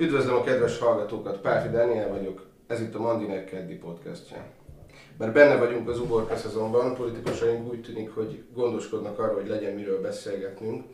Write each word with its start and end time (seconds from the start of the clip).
Üdvözlöm 0.00 0.34
a 0.34 0.42
kedves 0.42 0.78
hallgatókat, 0.78 1.38
Pálfi 1.38 1.68
Dániel 1.68 2.08
vagyok, 2.08 2.46
ez 2.66 2.80
itt 2.80 2.94
a 2.94 3.00
Mandinek 3.00 3.44
Keddi 3.44 3.74
podcastja. 3.74 4.44
Mert 5.16 5.32
benne 5.32 5.56
vagyunk 5.56 5.88
az 5.88 6.00
uborka 6.00 6.36
szezonban, 6.36 6.94
politikusaink 6.94 7.68
úgy 7.68 7.82
tűnik, 7.82 8.10
hogy 8.10 8.44
gondoskodnak 8.54 9.18
arról, 9.18 9.34
hogy 9.34 9.48
legyen 9.48 9.74
miről 9.74 10.00
beszélgetnünk. 10.00 10.84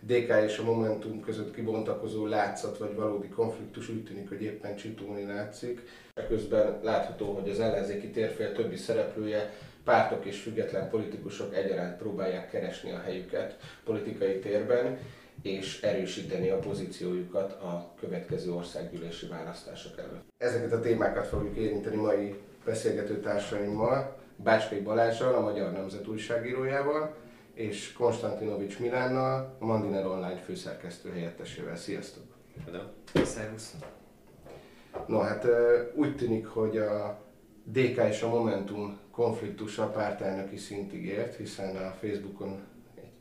DK 0.00 0.32
és 0.44 0.58
a 0.58 0.64
Momentum 0.64 1.20
között 1.20 1.54
kibontakozó 1.54 2.26
látszat 2.26 2.78
vagy 2.78 2.94
valódi 2.94 3.28
konfliktus 3.28 3.88
úgy 3.88 4.04
tűnik, 4.04 4.28
hogy 4.28 4.42
éppen 4.42 4.76
csitulni 4.76 5.24
látszik. 5.24 5.82
Ekközben 6.14 6.80
látható, 6.82 7.32
hogy 7.32 7.50
az 7.50 7.60
ellenzéki 7.60 8.10
térfél 8.10 8.52
többi 8.52 8.76
szereplője, 8.76 9.52
pártok 9.84 10.24
és 10.24 10.40
független 10.40 10.90
politikusok 10.90 11.54
egyaránt 11.54 11.96
próbálják 11.96 12.50
keresni 12.50 12.92
a 12.92 13.00
helyüket 13.04 13.56
politikai 13.84 14.38
térben, 14.38 14.98
és 15.42 15.82
erősíteni 15.82 16.48
a 16.48 16.58
pozíciójukat 16.58 17.52
a 17.52 17.94
következő 18.00 18.52
országgyűlési 18.52 19.26
választások 19.26 19.98
előtt. 19.98 20.24
Ezeket 20.38 20.72
a 20.72 20.80
témákat 20.80 21.26
fogjuk 21.26 21.56
érinteni 21.56 21.96
mai 21.96 22.34
beszélgető 22.64 23.20
társaimmal, 23.20 24.16
Bácskai 24.36 24.80
Balázsral, 24.80 25.34
a 25.34 25.40
Magyar 25.40 25.72
Nemzet 25.72 26.08
újságírójával, 26.08 27.14
és 27.54 27.92
Konstantinovics 27.92 28.78
Milánnal, 28.78 29.56
a 29.58 29.64
Mandiner 29.64 30.06
Online 30.06 30.40
főszerkesztő 30.40 31.10
helyettesével. 31.10 31.76
Sziasztok! 31.76 32.24
Szervusz! 33.24 33.74
No 35.06 35.18
hát 35.18 35.46
úgy 35.94 36.16
tűnik, 36.16 36.46
hogy 36.46 36.76
a 36.76 37.20
DK 37.64 38.08
és 38.08 38.22
a 38.22 38.28
Momentum 38.28 38.98
konfliktusa 39.10 39.86
pártelnöki 39.86 40.56
szintig 40.56 41.06
ért, 41.06 41.36
hiszen 41.36 41.76
a 41.76 41.94
Facebookon 42.00 42.60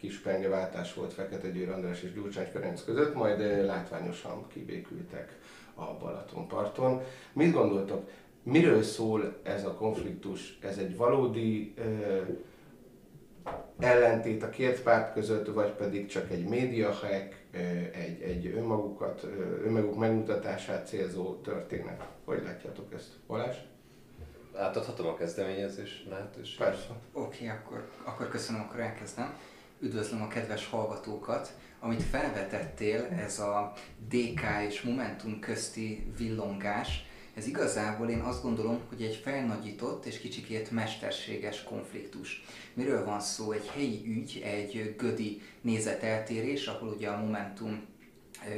kis 0.01 0.17
pengeváltás 0.19 0.93
volt 0.93 1.13
Fekete 1.13 1.49
Győr 1.49 1.69
András 1.69 2.01
és 2.03 2.13
Gyurcsány 2.13 2.47
Ferenc 2.51 2.83
között, 2.83 3.13
majd 3.13 3.65
látványosan 3.65 4.47
kibékültek 4.47 5.37
a 5.73 5.97
Balatonparton. 5.99 7.01
Mit 7.33 7.53
gondoltok, 7.53 8.09
miről 8.43 8.83
szól 8.83 9.39
ez 9.43 9.65
a 9.65 9.73
konfliktus? 9.73 10.57
Ez 10.61 10.77
egy 10.77 10.97
valódi 10.97 11.73
ö, 11.77 12.21
ellentét 13.79 14.43
a 14.43 14.49
két 14.49 14.81
párt 14.81 15.13
között, 15.13 15.47
vagy 15.47 15.71
pedig 15.71 16.07
csak 16.07 16.31
egy 16.31 16.47
médiahack, 16.47 17.35
egy, 17.93 18.21
egy 18.21 18.45
önmagukat, 18.45 19.27
önmaguk 19.63 19.97
megmutatását 19.97 20.87
célzó 20.87 21.35
történet? 21.35 22.07
Hogy 22.25 22.43
látjátok 22.43 22.93
ezt? 22.93 23.09
Balázs? 23.27 23.55
Átadhatom 24.55 25.07
a 25.07 25.15
kezdeményezés 25.15 26.05
lehetőséget? 26.09 26.67
Persze. 26.67 26.89
Oké, 27.13 27.45
okay, 27.45 27.57
akkor, 27.57 27.89
akkor 28.03 28.29
köszönöm, 28.29 28.61
akkor 28.61 28.79
elkezdem. 28.79 29.33
Üdvözlöm 29.83 30.21
a 30.21 30.27
kedves 30.27 30.67
hallgatókat. 30.67 31.57
Amit 31.79 32.03
felvetettél, 32.03 33.07
ez 33.25 33.39
a 33.39 33.73
DK 34.09 34.41
és 34.67 34.81
Momentum 34.81 35.39
közti 35.39 36.11
villongás, 36.17 37.05
ez 37.33 37.47
igazából 37.47 38.09
én 38.09 38.19
azt 38.19 38.41
gondolom, 38.41 38.79
hogy 38.89 39.01
egy 39.01 39.15
felnagyított 39.15 40.05
és 40.05 40.19
kicsikét 40.19 40.71
mesterséges 40.71 41.63
konfliktus. 41.63 42.43
Miről 42.73 43.05
van 43.05 43.19
szó? 43.19 43.51
Egy 43.51 43.67
helyi 43.67 44.03
ügy, 44.05 44.41
egy 44.43 44.95
gödi 44.97 45.41
nézeteltérés, 45.61 46.67
ahol 46.67 46.89
ugye 46.89 47.09
a 47.09 47.21
Momentum 47.21 47.85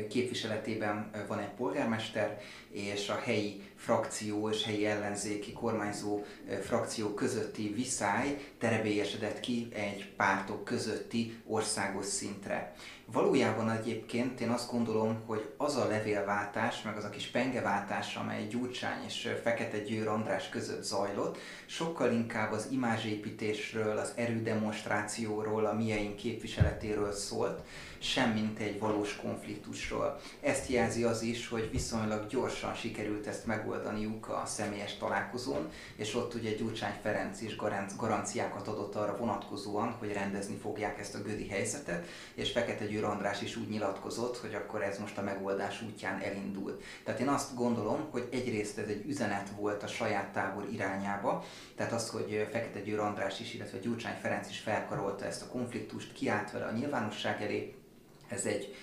képviseletében 0.09 1.11
van 1.27 1.39
egy 1.39 1.53
polgármester, 1.57 2.39
és 2.73 3.09
a 3.09 3.19
helyi 3.23 3.61
frakció 3.75 4.49
és 4.49 4.63
helyi 4.63 4.85
ellenzéki 4.85 5.53
kormányzó 5.53 6.23
frakció 6.61 7.13
közötti 7.13 7.73
viszály 7.73 8.37
terebélyesedett 8.59 9.39
ki 9.39 9.67
egy 9.73 10.13
pártok 10.15 10.63
közötti 10.63 11.37
országos 11.45 12.05
szintre. 12.05 12.73
Valójában 13.05 13.71
egyébként 13.71 14.39
én 14.39 14.49
azt 14.49 14.71
gondolom, 14.71 15.23
hogy 15.25 15.53
az 15.57 15.75
a 15.75 15.87
levélváltás, 15.87 16.81
meg 16.81 16.97
az 16.97 17.03
a 17.03 17.09
kis 17.09 17.27
pengeváltás, 17.27 18.15
amely 18.15 18.47
Gyurcsány 18.47 19.03
és 19.05 19.29
Fekete 19.43 19.79
Győr 19.79 20.07
András 20.07 20.49
között 20.49 20.83
zajlott, 20.83 21.37
sokkal 21.65 22.11
inkább 22.11 22.51
az 22.51 22.67
imázsépítésről, 22.71 23.97
az 23.97 24.13
erődemonstrációról, 24.15 25.65
a 25.65 25.73
mieink 25.73 26.15
képviseletéről 26.15 27.11
szólt, 27.11 27.61
semmint 27.99 28.59
egy 28.59 28.79
valós 28.79 29.15
konfliktusról. 29.15 30.19
Ezt 30.41 30.69
jelzi 30.69 31.03
az 31.03 31.21
is, 31.21 31.47
hogy 31.47 31.69
viszonylag 31.71 32.27
gyorsan 32.63 32.81
sikerült 32.81 33.27
ezt 33.27 33.45
megoldaniuk 33.45 34.29
a 34.29 34.43
személyes 34.45 34.97
találkozón, 34.97 35.69
és 35.95 36.15
ott 36.15 36.33
ugye 36.33 36.51
Gyurcsány 36.51 36.93
Ferenc 37.01 37.41
is 37.41 37.55
garanciákat 37.97 38.67
adott 38.67 38.95
arra 38.95 39.17
vonatkozóan, 39.17 39.91
hogy 39.91 40.13
rendezni 40.13 40.55
fogják 40.55 40.99
ezt 40.99 41.15
a 41.15 41.21
gödi 41.21 41.47
helyzetet, 41.47 42.05
és 42.33 42.51
Fekete 42.51 42.85
Győr 42.85 43.03
András 43.03 43.41
is 43.41 43.55
úgy 43.55 43.69
nyilatkozott, 43.69 44.37
hogy 44.37 44.53
akkor 44.53 44.83
ez 44.83 44.99
most 44.99 45.17
a 45.17 45.21
megoldás 45.21 45.81
útján 45.81 46.21
elindult. 46.21 46.83
Tehát 47.03 47.19
én 47.19 47.27
azt 47.27 47.55
gondolom, 47.55 48.07
hogy 48.11 48.27
egyrészt 48.31 48.77
ez 48.77 48.87
egy 48.87 49.05
üzenet 49.07 49.49
volt 49.57 49.83
a 49.83 49.87
saját 49.87 50.31
tábor 50.33 50.67
irányába, 50.71 51.43
tehát 51.75 51.91
az, 51.91 52.09
hogy 52.09 52.47
Fekete 52.51 52.79
Győr 52.79 52.99
András 52.99 53.39
is, 53.39 53.53
illetve 53.53 53.77
Gyurcsány 53.77 54.17
Ferenc 54.21 54.49
is 54.49 54.59
felkarolta 54.59 55.25
ezt 55.25 55.41
a 55.41 55.47
konfliktust, 55.47 56.13
kiállt 56.13 56.51
vele 56.51 56.65
a 56.65 56.71
nyilvánosság 56.71 57.41
elé, 57.41 57.75
ez 58.27 58.45
egy 58.45 58.75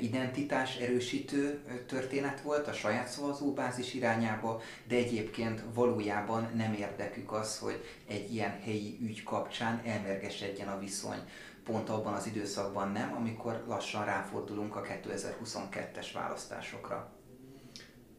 identitás 0.00 0.76
erősítő 0.76 1.60
történet 1.86 2.40
volt 2.40 2.68
a 2.68 2.72
saját 2.72 3.08
szavazóbázis 3.08 3.94
irányába, 3.94 4.60
de 4.88 4.96
egyébként 4.96 5.62
valójában 5.74 6.50
nem 6.56 6.72
érdekük 6.72 7.32
az, 7.32 7.58
hogy 7.58 7.84
egy 8.08 8.34
ilyen 8.34 8.60
helyi 8.64 8.98
ügy 9.02 9.22
kapcsán 9.22 9.82
elmergesedjen 9.84 10.68
a 10.68 10.78
viszony. 10.78 11.18
Pont 11.64 11.88
abban 11.88 12.14
az 12.14 12.26
időszakban 12.26 12.92
nem, 12.92 13.14
amikor 13.14 13.64
lassan 13.68 14.04
ráfordulunk 14.04 14.76
a 14.76 14.82
2022-es 14.82 16.06
választásokra. 16.14 17.12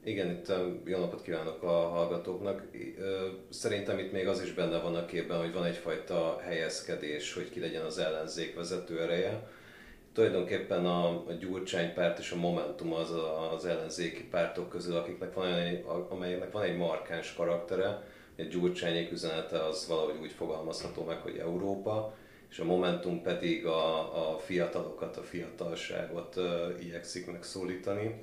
Igen, 0.03 0.29
itt 0.29 0.51
jó 0.85 0.99
napot 0.99 1.21
kívánok 1.21 1.63
a 1.63 1.67
hallgatóknak. 1.89 2.63
Szerintem 3.49 3.99
itt 3.99 4.11
még 4.11 4.27
az 4.27 4.41
is 4.41 4.53
benne 4.53 4.79
van 4.79 4.95
a 4.95 5.05
képben, 5.05 5.39
hogy 5.39 5.53
van 5.53 5.65
egyfajta 5.65 6.39
helyezkedés, 6.43 7.33
hogy 7.33 7.49
ki 7.49 7.59
legyen 7.59 7.85
az 7.85 7.97
ellenzék 7.97 8.55
vezető 8.55 9.01
ereje 9.01 9.47
tulajdonképpen 10.15 10.85
a, 10.85 11.07
a 11.07 11.33
Gyurcsány 11.39 11.93
párt 11.93 12.19
és 12.19 12.31
a 12.31 12.35
Momentum 12.35 12.93
az 12.93 13.11
a, 13.11 13.53
az 13.53 13.65
ellenzéki 13.65 14.23
pártok 14.23 14.69
közül, 14.69 14.95
akiknek 14.95 15.33
van 15.33 15.53
egy, 15.53 15.85
amelyeknek 16.09 16.51
van 16.51 16.63
egy 16.63 16.77
markáns 16.77 17.33
karaktere. 17.33 17.87
A 18.37 18.41
Gyurcsányék 18.49 19.11
üzenete 19.11 19.65
az 19.65 19.87
valahogy 19.87 20.19
úgy 20.21 20.31
fogalmazható 20.31 21.03
meg, 21.03 21.17
hogy 21.17 21.37
Európa, 21.37 22.15
és 22.49 22.59
a 22.59 22.65
Momentum 22.65 23.21
pedig 23.21 23.65
a, 23.65 24.33
a 24.33 24.37
fiatalokat, 24.39 25.17
a 25.17 25.23
fiatalságot 25.23 26.35
uh, 26.35 26.45
igyekszik 26.79 27.31
megszólítani. 27.31 28.21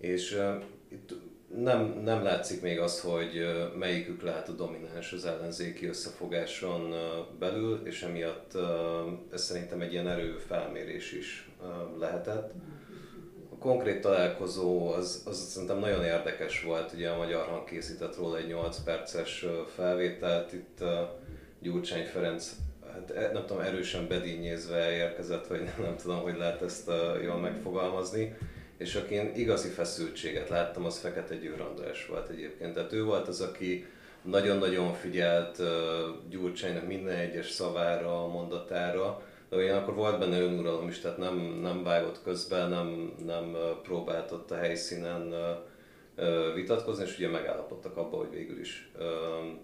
És 0.00 0.32
uh, 0.32 0.62
itt 0.88 1.14
nem, 1.56 2.00
nem 2.04 2.22
látszik 2.22 2.62
még 2.62 2.80
az, 2.80 3.00
hogy 3.00 3.46
melyikük 3.78 4.22
lehet 4.22 4.48
a 4.48 4.52
domináns 4.52 5.12
az 5.12 5.24
ellenzéki 5.24 5.86
összefogáson 5.86 6.94
belül, 7.38 7.80
és 7.84 8.02
emiatt 8.02 8.52
ez 9.32 9.42
szerintem 9.42 9.80
egy 9.80 9.92
ilyen 9.92 10.08
erőfelmérés 10.08 11.12
is 11.12 11.50
lehetett. 11.98 12.52
A 13.52 13.58
konkrét 13.58 14.00
találkozó 14.00 14.92
az, 14.92 15.22
az 15.26 15.38
szerintem 15.38 15.78
nagyon 15.78 16.04
érdekes 16.04 16.62
volt, 16.62 16.92
ugye 16.92 17.08
a 17.08 17.16
Magyar 17.16 17.46
Hang 17.46 17.64
készített 17.64 18.16
róla 18.16 18.36
egy 18.36 18.46
8 18.46 18.78
perces 18.78 19.46
felvételt, 19.74 20.52
itt 20.52 20.84
Gyurcsány 21.60 22.04
Ferenc 22.04 22.56
hát 22.92 23.10
e, 23.10 23.30
nem 23.32 23.46
tudom, 23.46 23.62
erősen 23.62 24.08
bedínyézve 24.08 24.90
érkezett, 24.90 25.46
vagy 25.46 25.62
nem, 25.62 25.74
nem 25.82 25.96
tudom, 25.96 26.20
hogy 26.20 26.36
lehet 26.36 26.62
ezt 26.62 26.90
jól 27.24 27.36
megfogalmazni 27.36 28.36
és 28.82 28.94
akin 28.94 29.32
igazi 29.34 29.68
feszültséget 29.68 30.48
láttam, 30.48 30.84
az 30.84 30.98
Fekete 30.98 31.36
Győr 31.36 31.60
András 31.60 32.06
volt 32.06 32.28
egyébként. 32.28 32.74
Tehát 32.74 32.92
ő 32.92 33.04
volt 33.04 33.28
az, 33.28 33.40
aki 33.40 33.86
nagyon-nagyon 34.22 34.94
figyelt 34.94 35.58
uh, 35.58 35.66
Gyurcsánynak 36.28 36.86
minden 36.86 37.16
egyes 37.16 37.50
szavára, 37.50 38.26
mondatára, 38.26 39.22
de 39.48 39.56
ugyanakkor 39.56 39.94
volt 39.94 40.18
benne 40.18 40.40
önuralom 40.40 40.88
is, 40.88 41.00
tehát 41.00 41.18
nem, 41.18 41.36
nem 41.62 41.82
vágott 41.82 42.22
közben, 42.22 42.70
nem, 42.70 43.14
nem 43.24 43.56
próbált 43.82 44.30
ott 44.30 44.50
a 44.50 44.56
helyszínen 44.56 45.34
vitatkozni, 46.54 47.04
és 47.04 47.16
ugye 47.16 47.28
megállapodtak 47.28 47.96
abba, 47.96 48.16
hogy 48.16 48.30
végül 48.30 48.60
is 48.60 48.90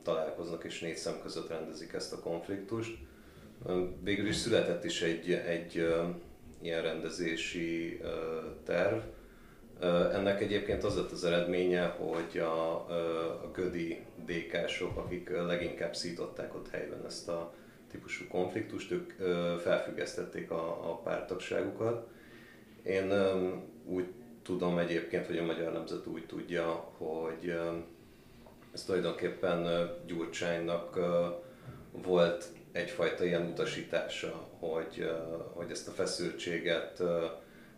találkoznak 0.02 0.64
és 0.64 0.81
négy 0.81 0.96
szem 0.96 1.20
között 1.22 1.48
rendezik 1.48 1.93
ezt 1.93 2.12
a 2.12 2.20
konfliktust. 2.20 2.96
Végül 4.02 4.26
is 4.26 4.37
született 4.37 4.84
is 4.84 5.02
egy, 5.02 5.32
egy 5.32 5.94
ilyen 6.62 6.82
rendezési 6.82 8.00
terv. 8.64 8.99
Ennek 10.12 10.40
egyébként 10.40 10.84
az 10.84 10.96
lett 10.96 11.10
az 11.10 11.25
eredménye, 11.25 11.87
hogy 11.87 12.38
a, 12.38 12.75
a 13.44 13.50
gödi 13.52 14.05
DK-sok, 14.25 14.96
akik 14.96 15.31
leginkább 15.31 15.94
szították 15.94 16.55
ott 16.55 16.69
helyben 16.70 17.05
ezt 17.06 17.28
a 17.28 17.52
típusú 17.90 18.25
konfliktust, 18.28 18.90
ők 18.90 19.12
felfüggesztették 19.60 20.50
a, 20.50 20.90
a 20.90 20.96
pártagságukat. 20.96 22.08
Én 22.82 23.12
úgy 23.84 24.06
tudom 24.43 24.78
egyébként, 24.78 25.26
hogy 25.26 25.38
a 25.38 25.44
Magyar 25.44 25.72
Nemzet 25.72 26.06
úgy 26.06 26.26
tudja, 26.26 26.66
hogy 26.96 27.58
ez 28.72 28.84
tulajdonképpen 28.84 29.90
Gyurcsánynak 30.06 30.99
volt 31.93 32.49
egyfajta 32.78 33.25
ilyen 33.25 33.46
utasítása, 33.46 34.48
hogy, 34.58 35.10
hogy 35.54 35.70
ezt 35.70 35.88
a 35.88 35.90
feszültséget 35.90 37.02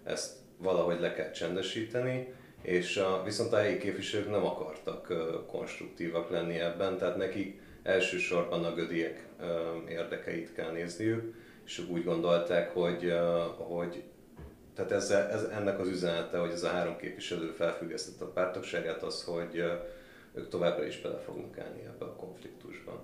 ezt 0.05 0.37
valahogy 0.57 1.01
le 1.01 1.13
kell 1.13 1.31
csendesíteni, 1.31 2.35
és 2.63 2.97
a, 2.97 3.23
viszont 3.25 3.53
a 3.53 3.57
helyi 3.57 3.79
képviselők 3.79 4.31
nem 4.31 4.45
akartak 4.45 5.13
konstruktívak 5.47 6.31
lenni 6.31 6.59
ebben, 6.59 6.99
tehát 6.99 7.17
nekik 7.17 7.61
elsősorban 7.83 8.65
a 8.65 8.75
gödiek 8.75 9.27
érdekeit 9.89 10.53
kell 10.55 10.71
nézniük, 10.71 11.35
és 11.65 11.79
úgy 11.89 12.05
gondolták, 12.05 12.71
hogy, 12.71 13.13
hogy 13.57 14.03
tehát 14.75 14.91
ezzel, 14.93 15.31
ez, 15.31 15.43
ennek 15.43 15.79
az 15.79 15.89
üzenete, 15.89 16.39
hogy 16.39 16.51
ez 16.51 16.63
a 16.63 16.69
három 16.69 16.97
képviselő 16.97 17.51
felfüggesztette 17.51 18.25
a 18.25 18.33
pártokságát, 18.33 19.03
az, 19.03 19.25
hogy 19.25 19.65
ők 20.35 20.49
továbbra 20.49 20.85
is 20.85 21.01
bele 21.01 21.19
fognak 21.19 21.59
állni 21.59 21.83
ebbe 21.85 22.05
a 22.05 22.17
konfliktusban. 22.17 22.99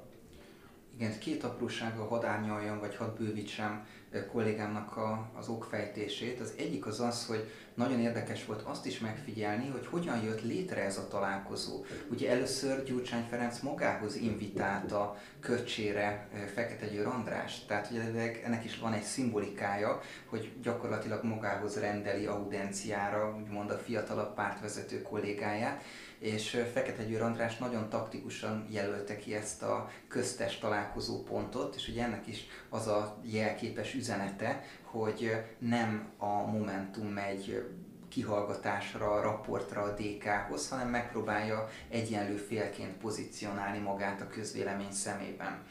Igen, 0.99 1.19
két 1.19 1.45
aprósága 1.45 2.05
hadd 2.05 2.25
árnyaljam, 2.25 2.79
vagy 2.79 2.97
hadd 2.97 3.17
bővítsem 3.17 3.87
kollégámnak 4.33 4.97
a, 4.97 5.31
az 5.39 5.49
okfejtését. 5.49 6.41
Az 6.41 6.55
egyik 6.59 6.87
az 6.87 7.01
az, 7.01 7.27
hogy 7.27 7.51
nagyon 7.75 8.01
érdekes 8.01 8.45
volt 8.45 8.63
azt 8.63 8.87
is 8.87 8.99
megfigyelni, 8.99 9.69
hogy 9.69 9.87
hogyan 9.87 10.23
jött 10.23 10.43
létre 10.43 10.85
ez 10.85 10.97
a 10.97 11.09
találkozó. 11.09 11.85
Ugye 12.11 12.31
először 12.31 12.85
Gyurcsány 12.85 13.27
Ferenc 13.31 13.61
magához 13.61 14.17
invitálta 14.17 15.17
köcsére 15.41 16.29
Fekete 16.55 16.87
Győr 16.87 17.07
András, 17.07 17.65
tehát 17.65 17.91
ugye 17.91 18.43
ennek 18.45 18.65
is 18.65 18.79
van 18.79 18.93
egy 18.93 19.03
szimbolikája, 19.03 20.01
hogy 20.27 20.53
gyakorlatilag 20.63 21.25
magához 21.25 21.81
rendeli 21.81 22.27
audenciára, 22.27 23.37
úgymond 23.37 23.71
a 23.71 23.79
fiatalabb 23.79 24.35
pártvezető 24.35 25.03
kollégáját, 25.03 25.83
és 26.19 26.65
Fekete 26.73 27.05
Győr 27.05 27.23
András 27.23 27.57
nagyon 27.57 27.89
taktikusan 27.89 28.67
jelölte 28.71 29.17
ki 29.17 29.35
ezt 29.35 29.63
a 29.63 29.91
köztes 30.09 30.59
találkozó 30.59 31.23
pontot, 31.23 31.75
és 31.75 31.89
ugye 31.89 32.03
ennek 32.03 32.27
is 32.27 32.47
az 32.69 32.87
a 32.87 33.19
jelképes 33.23 33.95
üzenete, 33.95 34.65
hogy 34.83 35.31
nem 35.59 36.09
a 36.17 36.27
Momentum 36.27 37.07
megy 37.07 37.65
kihallgatásra, 38.09 39.21
raportra 39.21 39.83
a 39.83 39.95
DK-hoz, 39.95 40.69
hanem 40.69 40.89
megpróbálja 40.89 41.69
egyenlő 41.89 42.37
félként 42.37 42.97
pozícionálni 42.97 43.79
magát 43.79 44.21
a 44.21 44.29
közvélemény 44.29 44.93
szemében. 44.93 45.63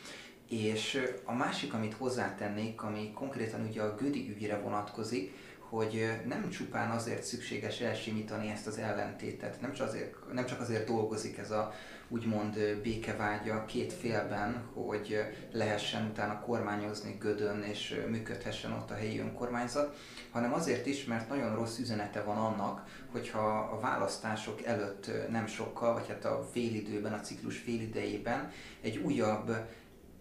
És 0.50 1.14
a 1.24 1.34
másik, 1.34 1.74
amit 1.74 1.94
hozzátennék, 1.94 2.84
ami 2.84 3.12
konkrétan 3.14 3.66
ugye 3.70 3.82
a 3.82 3.96
Gödi 3.96 4.30
ügyre 4.30 4.60
vonatkozik, 4.60 5.34
hogy 5.76 6.22
nem 6.28 6.50
csupán 6.50 6.92
azért 6.92 7.24
szükséges 7.24 7.80
elsimítani 7.80 8.50
ezt 8.50 8.68
az 8.68 8.78
ellentétet, 8.78 9.62
nem 9.62 9.74
csak 9.74 9.88
azért, 9.88 10.34
nem 10.34 10.46
csak 10.46 10.60
azért 10.60 10.88
dolgozik 10.88 11.38
ez 11.38 11.52
a 11.52 11.74
úgymond 12.08 12.80
békevágya 12.84 13.66
két 13.66 13.94
félben, 13.94 14.64
hogy 14.74 15.18
lehessen 15.52 16.06
utána 16.06 16.40
kormányozni 16.40 17.18
Gödön 17.20 17.62
és 17.62 18.02
működhessen 18.10 18.72
ott 18.72 18.92
a 18.92 18.96
helyi 18.96 19.20
önkormányzat, 19.20 19.98
hanem 20.32 20.54
azért 20.54 20.86
is, 20.86 21.06
mert 21.06 21.30
nagyon 21.30 21.56
rossz 21.56 21.78
üzenete 21.78 22.22
van 22.22 22.38
annak, 22.38 22.88
hogyha 23.12 23.58
a 23.58 23.80
választások 23.80 24.64
előtt 24.64 25.12
nem 25.30 25.48
sokkal, 25.48 25.94
vagy 25.94 26.08
hát 26.08 26.26
a 26.26 26.48
félidőben, 26.52 27.14
a 27.14 27.20
ciklus 27.20 27.58
félidejében 27.58 28.52
egy 28.82 28.98
újabb 28.98 29.52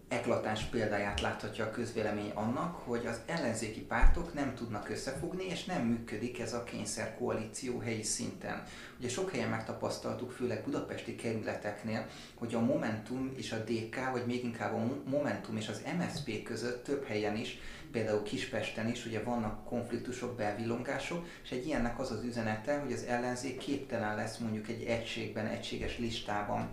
eklatáns 0.07 0.63
példáját 0.63 1.21
láthatja 1.21 1.65
a 1.65 1.71
közvélemény 1.71 2.31
annak, 2.33 2.75
hogy 2.75 3.05
az 3.05 3.19
ellenzéki 3.25 3.81
pártok 3.81 4.33
nem 4.33 4.55
tudnak 4.55 4.89
összefogni, 4.89 5.45
és 5.45 5.63
nem 5.63 5.81
működik 5.81 6.39
ez 6.39 6.53
a 6.53 6.63
kényszer 6.63 7.15
koalíció 7.17 7.79
helyi 7.79 8.03
szinten. 8.03 8.63
Ugye 8.99 9.09
sok 9.09 9.31
helyen 9.31 9.49
megtapasztaltuk, 9.49 10.31
főleg 10.31 10.63
budapesti 10.63 11.15
kerületeknél, 11.15 12.05
hogy 12.35 12.53
a 12.53 12.59
Momentum 12.59 13.33
és 13.35 13.51
a 13.51 13.63
DK, 13.63 14.11
vagy 14.11 14.25
még 14.25 14.43
inkább 14.43 14.73
a 14.73 15.01
Momentum 15.09 15.57
és 15.57 15.67
az 15.67 15.81
MSZP 15.97 16.43
között 16.43 16.83
több 16.83 17.05
helyen 17.05 17.35
is, 17.35 17.59
például 17.91 18.23
Kispesten 18.23 18.89
is, 18.89 19.05
ugye 19.05 19.23
vannak 19.23 19.65
konfliktusok, 19.65 20.35
belvillongások, 20.35 21.25
és 21.43 21.51
egy 21.51 21.65
ilyennek 21.65 21.99
az 21.99 22.11
az 22.11 22.23
üzenete, 22.23 22.79
hogy 22.79 22.93
az 22.93 23.03
ellenzék 23.03 23.57
képtelen 23.57 24.15
lesz 24.15 24.37
mondjuk 24.37 24.67
egy 24.67 24.83
egységben, 24.83 25.47
egységes 25.47 25.97
listában 25.97 26.69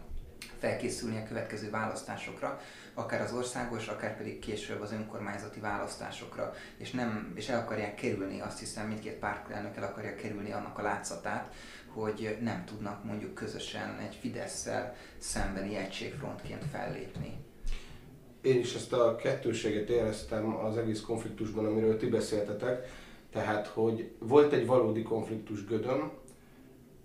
felkészülni 0.58 1.16
a 1.16 1.28
következő 1.28 1.70
választásokra, 1.70 2.60
akár 2.94 3.20
az 3.20 3.32
országos, 3.32 3.88
akár 3.88 4.16
pedig 4.16 4.38
később 4.38 4.80
az 4.80 4.92
önkormányzati 4.92 5.60
választásokra, 5.60 6.54
és, 6.76 6.90
nem, 6.90 7.32
és 7.34 7.48
el 7.48 7.58
akarják 7.58 7.94
kerülni, 7.94 8.40
azt 8.40 8.58
hiszem 8.58 8.86
mindkét 8.86 9.18
pártelnök 9.18 9.76
el 9.76 9.82
akarják 9.82 10.16
kerülni 10.16 10.52
annak 10.52 10.78
a 10.78 10.82
látszatát, 10.82 11.54
hogy 11.86 12.36
nem 12.40 12.64
tudnak 12.64 13.04
mondjuk 13.04 13.34
közösen 13.34 13.98
egy 13.98 14.14
fidesz 14.14 14.68
szembeni 15.18 15.76
egységfrontként 15.76 16.64
fellépni. 16.72 17.36
Én 18.40 18.58
is 18.58 18.74
ezt 18.74 18.92
a 18.92 19.16
kettőséget 19.16 19.88
éreztem 19.88 20.56
az 20.56 20.76
egész 20.76 21.00
konfliktusban, 21.00 21.66
amiről 21.66 21.96
ti 21.96 22.06
beszéltetek, 22.06 22.86
tehát, 23.32 23.66
hogy 23.66 24.10
volt 24.18 24.52
egy 24.52 24.66
valódi 24.66 25.02
konfliktus 25.02 25.64
Gödön, 25.64 26.10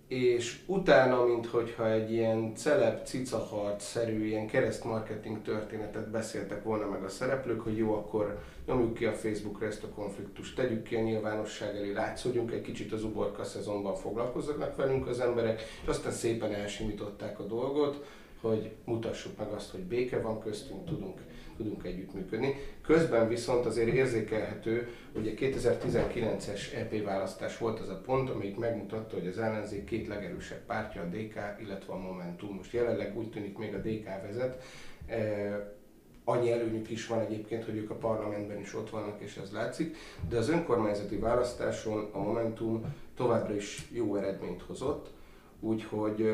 és 0.08 0.58
utána, 0.66 1.24
minthogyha 1.24 1.90
egy 1.90 2.12
ilyen 2.12 2.54
celeb 2.54 3.04
cicaharc-szerű, 3.04 4.26
ilyen 4.26 4.46
keresztmarketing 4.46 5.42
történetet 5.42 6.10
beszéltek 6.10 6.62
volna 6.62 6.88
meg 6.88 7.04
a 7.04 7.08
szereplők, 7.08 7.60
hogy 7.60 7.76
jó, 7.76 7.94
akkor 7.94 8.38
nyomjuk 8.66 8.94
ki 8.94 9.04
a 9.04 9.12
Facebookra 9.12 9.66
ezt 9.66 9.82
a 9.82 9.88
konfliktust, 9.88 10.56
tegyük 10.56 10.82
ki 10.82 10.94
a 10.94 11.00
nyilvánosság 11.00 11.76
elé, 11.76 11.92
látszódjunk 11.92 12.52
egy 12.52 12.60
kicsit 12.60 12.92
az 12.92 13.04
uborka 13.04 13.44
szezonban, 13.44 13.94
foglalkozzanak 13.94 14.76
velünk 14.76 15.06
az 15.06 15.20
emberek, 15.20 15.62
és 15.82 15.88
aztán 15.88 16.12
szépen 16.12 16.54
elsimították 16.54 17.38
a 17.40 17.46
dolgot, 17.46 18.04
hogy 18.40 18.70
mutassuk 18.84 19.38
meg 19.38 19.48
azt, 19.48 19.70
hogy 19.70 19.80
béke 19.80 20.20
van 20.20 20.40
köztünk, 20.40 20.84
tudunk 20.84 21.20
tudunk 21.58 21.84
együttműködni. 21.84 22.54
Közben 22.82 23.28
viszont 23.28 23.66
azért 23.66 23.88
érzékelhető, 23.88 24.88
hogy 25.12 25.28
a 25.28 25.30
2019-es 25.30 26.74
EP 26.74 27.04
választás 27.04 27.58
volt 27.58 27.80
az 27.80 27.88
a 27.88 28.00
pont, 28.00 28.30
amelyik 28.30 28.56
megmutatta, 28.56 29.16
hogy 29.16 29.26
az 29.26 29.38
ellenzék 29.38 29.84
két 29.84 30.06
legerősebb 30.08 30.64
pártja, 30.66 31.02
a 31.02 31.04
DK, 31.04 31.60
illetve 31.60 31.92
a 31.92 31.98
Momentum. 31.98 32.54
Most 32.54 32.72
jelenleg 32.72 33.16
úgy 33.16 33.30
tűnik 33.30 33.58
még 33.58 33.74
a 33.74 33.78
DK 33.78 34.04
vezet, 34.26 34.62
e, 35.06 35.76
annyi 36.24 36.52
előnyük 36.52 36.90
is 36.90 37.06
van 37.06 37.20
egyébként, 37.20 37.64
hogy 37.64 37.76
ők 37.76 37.90
a 37.90 37.94
parlamentben 37.94 38.60
is 38.60 38.74
ott 38.74 38.90
vannak, 38.90 39.20
és 39.20 39.36
ez 39.36 39.52
látszik, 39.52 39.96
de 40.28 40.36
az 40.36 40.48
önkormányzati 40.48 41.16
választáson 41.16 42.08
a 42.12 42.18
Momentum 42.18 42.94
továbbra 43.16 43.54
is 43.54 43.88
jó 43.92 44.16
eredményt 44.16 44.62
hozott, 44.62 45.10
úgyhogy 45.60 46.30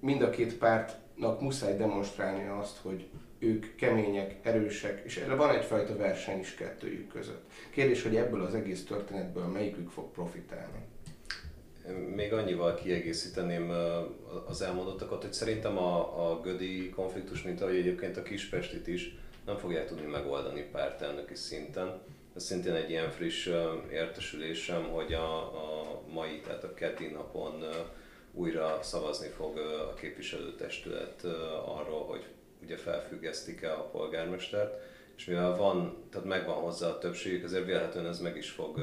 mind 0.00 0.22
a 0.22 0.30
két 0.30 0.58
pártnak 0.58 1.40
muszáj 1.40 1.76
demonstrálni 1.76 2.48
azt, 2.48 2.76
hogy 2.76 3.08
ők 3.38 3.74
kemények, 3.74 4.36
erősek, 4.42 5.02
és 5.04 5.16
erre 5.16 5.34
van 5.34 5.54
egyfajta 5.54 5.96
verseny 5.96 6.38
is 6.38 6.54
kettőjük 6.54 7.08
között. 7.08 7.50
Kérdés, 7.70 8.02
hogy 8.02 8.16
ebből 8.16 8.42
az 8.42 8.54
egész 8.54 8.84
történetből 8.84 9.46
melyikük 9.46 9.90
fog 9.90 10.10
profitálni? 10.10 10.78
Még 12.14 12.32
annyival 12.32 12.74
kiegészíteném 12.74 13.70
az 14.46 14.62
elmondottakat, 14.62 15.22
hogy 15.22 15.32
szerintem 15.32 15.78
a, 15.78 16.30
a 16.30 16.40
Gödi 16.40 16.90
konfliktus, 16.90 17.42
mint 17.42 17.60
ahogy 17.60 17.76
egyébként 17.76 18.16
a 18.16 18.22
Kispestit 18.22 18.86
is, 18.86 19.14
nem 19.46 19.56
fogják 19.56 19.86
tudni 19.86 20.06
megoldani 20.06 20.62
pártelnöki 20.72 21.34
szinten. 21.34 22.00
Ez 22.36 22.44
szintén 22.44 22.74
egy 22.74 22.90
ilyen 22.90 23.10
friss 23.10 23.48
értesülésem, 23.92 24.82
hogy 24.82 25.12
a, 25.12 25.38
a 25.38 26.02
mai, 26.12 26.40
tehát 26.40 26.64
a 26.64 26.74
keddi 26.74 27.06
napon 27.06 27.64
újra 28.36 28.78
szavazni 28.82 29.28
fog 29.28 29.58
a 29.90 29.94
képviselőtestület 29.94 31.24
arról, 31.66 32.04
hogy 32.04 32.24
ugye 32.62 32.76
felfüggesztik-e 32.76 33.72
a 33.72 33.88
polgármestert, 33.88 34.80
és 35.16 35.24
mivel 35.24 35.56
van, 35.56 35.96
tehát 36.10 36.26
megvan 36.26 36.54
hozzá 36.54 36.88
a 36.88 36.98
többségük, 36.98 37.44
ezért 37.44 37.66
véletlenül 37.66 38.10
ez 38.10 38.20
meg 38.20 38.36
is 38.36 38.50
fog 38.50 38.80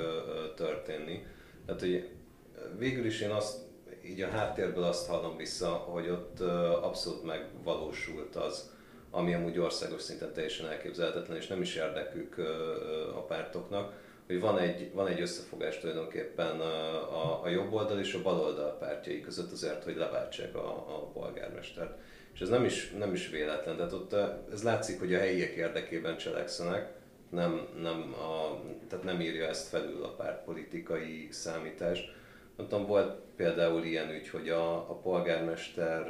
történni. 0.55 1.25
Tehát, 1.65 1.81
hogy 1.81 2.09
végül 2.77 3.05
is 3.05 3.21
én 3.21 3.29
azt, 3.29 3.57
így 4.05 4.21
a 4.21 4.29
háttérből 4.29 4.83
azt 4.83 5.07
hallom 5.07 5.37
vissza, 5.37 5.69
hogy 5.69 6.09
ott 6.09 6.39
abszolút 6.81 7.23
megvalósult 7.23 8.35
az, 8.35 8.71
ami 9.11 9.33
amúgy 9.33 9.59
országos 9.59 10.01
szinten 10.01 10.33
teljesen 10.33 10.67
elképzelhetetlen, 10.67 11.37
és 11.37 11.47
nem 11.47 11.61
is 11.61 11.75
érdekük 11.75 12.37
a 13.15 13.25
pártoknak, 13.25 13.93
hogy 14.27 14.39
van 14.39 14.59
egy, 14.59 14.91
van 14.93 15.07
egy 15.07 15.21
összefogás 15.21 15.79
tulajdonképpen 15.79 16.59
a, 16.59 17.43
a 17.43 17.49
jobb 17.49 17.73
oldal 17.73 17.99
és 17.99 18.13
a 18.13 18.21
bal 18.21 18.39
oldal 18.39 18.77
pártjai 18.77 19.21
között 19.21 19.51
azért, 19.51 19.83
hogy 19.83 19.95
leváltsák 19.95 20.55
a, 20.55 20.67
a 20.69 21.07
polgármestert. 21.13 21.97
És 22.33 22.39
ez 22.39 22.49
nem 22.49 22.65
is, 22.65 22.91
nem 22.91 23.13
is 23.13 23.29
véletlen, 23.29 23.75
tehát 23.75 23.93
ott 23.93 24.15
ez 24.51 24.63
látszik, 24.63 24.99
hogy 24.99 25.13
a 25.13 25.19
helyiek 25.19 25.51
érdekében 25.51 26.17
cselekszenek, 26.17 26.93
nem, 27.29 27.67
nem, 27.81 28.13
a, 28.13 28.61
tehát 28.89 29.05
nem 29.05 29.21
írja 29.21 29.47
ezt 29.47 29.67
felül 29.67 30.03
a 30.03 30.15
pártpolitikai 30.15 31.27
számítás. 31.31 32.11
Mondtam, 32.57 32.85
volt 32.85 33.21
például 33.35 33.83
ilyen 33.83 34.09
ügy, 34.09 34.29
hogy 34.29 34.49
a, 34.49 34.75
a 34.75 34.99
polgármester, 35.03 36.05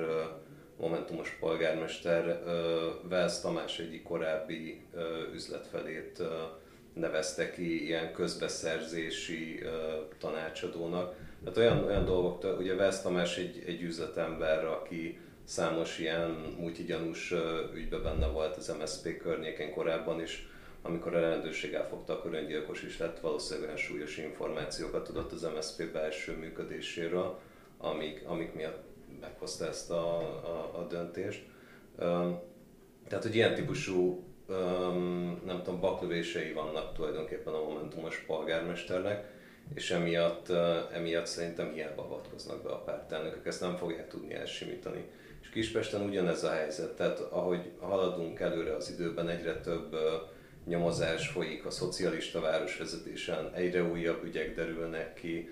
momentumos 0.80 1.38
polgármester 1.40 2.44
Velsz 3.10 3.42
Tamás 3.42 3.80
egyik 3.80 4.04
korábbi 4.04 4.86
üzletfelét 5.34 6.24
nevezte 6.94 7.52
ki 7.52 7.86
ilyen 7.86 8.14
közbeszerzési 8.14 9.64
tanácsadónak. 10.20 11.16
Tehát 11.44 11.58
olyan, 11.58 11.84
olyan 11.84 12.06
dolgok, 12.06 12.60
ugye 12.60 12.76
Velsz 12.76 13.02
Tamás 13.02 13.38
egy, 13.38 13.64
egy 13.66 13.82
üzletember, 13.82 14.66
aki 14.66 15.20
számos 15.44 16.00
ilyen 16.00 16.30
multigyanús 16.60 17.34
ügybe 17.74 17.98
benne 17.98 18.28
volt 18.28 18.56
az 18.56 18.76
MSZP 18.80 19.18
környéken 19.18 19.72
korábban 19.72 20.22
is, 20.22 20.48
amikor 20.82 21.16
a 21.16 21.20
rendőrség 21.20 21.74
elfogta, 21.74 22.14
akkor 22.14 22.34
öngyilkos 22.34 22.84
is 22.84 22.98
lett, 22.98 23.20
valószínűleg 23.20 23.70
olyan 23.70 23.82
súlyos 23.82 24.18
információkat 24.18 25.04
tudott 25.04 25.32
az 25.32 25.48
MSZP 25.56 25.92
belső 25.92 26.38
működéséről, 26.38 27.40
amik, 27.78 28.24
amik 28.26 28.54
miatt 28.54 28.84
meghozta 29.22 29.68
ezt 29.68 29.92
a, 29.92 30.18
a, 30.20 30.80
a 30.80 30.88
döntést. 30.90 31.46
Tehát, 33.08 33.24
hogy 33.24 33.36
ilyen 33.36 33.56
típusú 33.56 34.24
nem 35.46 35.62
tudom, 35.64 35.80
baklövései 35.80 36.54
vannak 36.54 36.94
tulajdonképpen 36.94 37.54
a 37.54 37.64
Momentumos 37.64 38.18
polgármesternek, 38.18 39.32
és 39.74 39.92
emiatt, 39.92 40.50
emiatt 40.94 41.26
szerintem 41.26 41.72
hiába 41.74 42.04
avatkoznak 42.04 42.64
be 42.64 42.70
a 42.70 42.84
pártelnökök, 42.84 43.46
ezt 43.46 43.62
nem 43.62 43.76
fogják 43.76 44.08
tudni 44.08 44.34
elsimítani. 44.34 45.04
És 45.42 45.50
Kispesten 45.50 46.02
ugyanez 46.02 46.44
a 46.44 46.52
helyzet, 46.52 46.96
tehát 46.96 47.20
ahogy 47.20 47.72
haladunk 47.80 48.40
előre 48.40 48.76
az 48.76 48.92
időben, 48.92 49.30
egyre 49.30 49.60
több 49.60 49.96
nyomozás 50.66 51.28
folyik 51.28 51.66
a 51.66 51.72
szocialista 51.72 52.42
városvezetésen, 52.42 53.52
egyre 53.54 53.84
újabb 53.84 54.24
ügyek 54.24 54.56
derülnek 54.56 55.14
ki, 55.14 55.50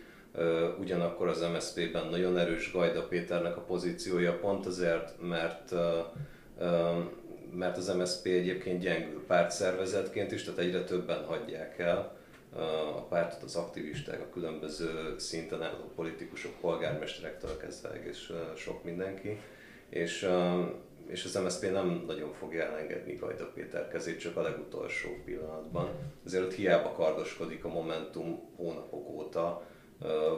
ugyanakkor 0.79 1.27
az 1.27 1.45
MSZP-ben 1.53 2.07
nagyon 2.07 2.37
erős 2.37 2.71
Gajda 2.71 3.07
Péternek 3.07 3.57
a 3.57 3.61
pozíciója, 3.61 4.39
pont 4.39 4.65
azért, 4.65 5.21
mert 5.21 5.73
mert 7.53 7.77
az 7.77 7.95
MSZP 7.95 8.25
egyébként 8.25 8.81
gyengül 8.81 9.25
pártszervezetként 9.27 10.31
is, 10.31 10.43
tehát 10.43 10.59
egyre 10.59 10.83
többen 10.83 11.25
hagyják 11.25 11.79
el 11.79 12.19
a 12.95 13.01
pártot 13.01 13.43
az 13.43 13.55
aktivisták, 13.55 14.21
a 14.21 14.29
különböző 14.33 15.15
szinten 15.17 15.61
álló 15.63 15.91
politikusok, 15.95 16.59
polgármesterektől 16.61 17.57
kezdve 17.57 17.91
egész 17.91 18.29
sok 18.55 18.83
mindenki, 18.83 19.39
és, 19.89 20.29
és 21.07 21.25
az 21.25 21.35
MSZP 21.43 21.71
nem 21.71 22.03
nagyon 22.07 22.33
fogja 22.33 22.63
elengedni 22.63 23.13
Gajda 23.13 23.51
Péter 23.53 23.87
kezét, 23.87 24.19
csak 24.19 24.37
a 24.37 24.41
legutolsó 24.41 25.09
pillanatban. 25.25 25.89
Ezért 26.25 26.43
ott 26.43 26.53
hiába 26.53 26.91
kardoskodik 26.91 27.65
a 27.65 27.67
Momentum 27.67 28.39
hónapok 28.55 29.09
óta, 29.09 29.67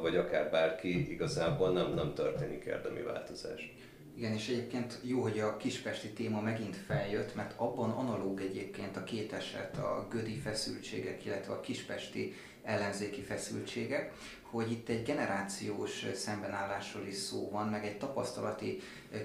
vagy 0.01 0.15
akár 0.15 0.51
bárki, 0.51 1.11
igazából 1.11 1.71
nem, 1.71 1.93
nem 1.93 2.13
történik 2.13 2.63
érdemi 2.65 3.01
változás. 3.01 3.75
Igen, 4.17 4.33
és 4.33 4.47
egyébként 4.47 4.99
jó, 5.01 5.21
hogy 5.21 5.39
a 5.39 5.57
kispesti 5.57 6.07
téma 6.07 6.41
megint 6.41 6.75
feljött, 6.75 7.35
mert 7.35 7.53
abban 7.57 7.89
analóg 7.89 8.41
egyébként 8.41 8.97
a 8.97 9.03
két 9.03 9.33
eset, 9.33 9.77
a 9.77 10.07
gödi 10.09 10.37
feszültségek, 10.37 11.25
illetve 11.25 11.53
a 11.53 11.59
kispesti 11.59 12.33
ellenzéki 12.63 13.21
feszültségek, 13.21 14.13
hogy 14.41 14.71
itt 14.71 14.89
egy 14.89 15.03
generációs 15.03 16.05
szembenállásról 16.13 17.05
is 17.07 17.15
szó 17.15 17.49
van, 17.49 17.67
meg 17.67 17.85
egy 17.85 17.97
tapasztalati 17.97 18.79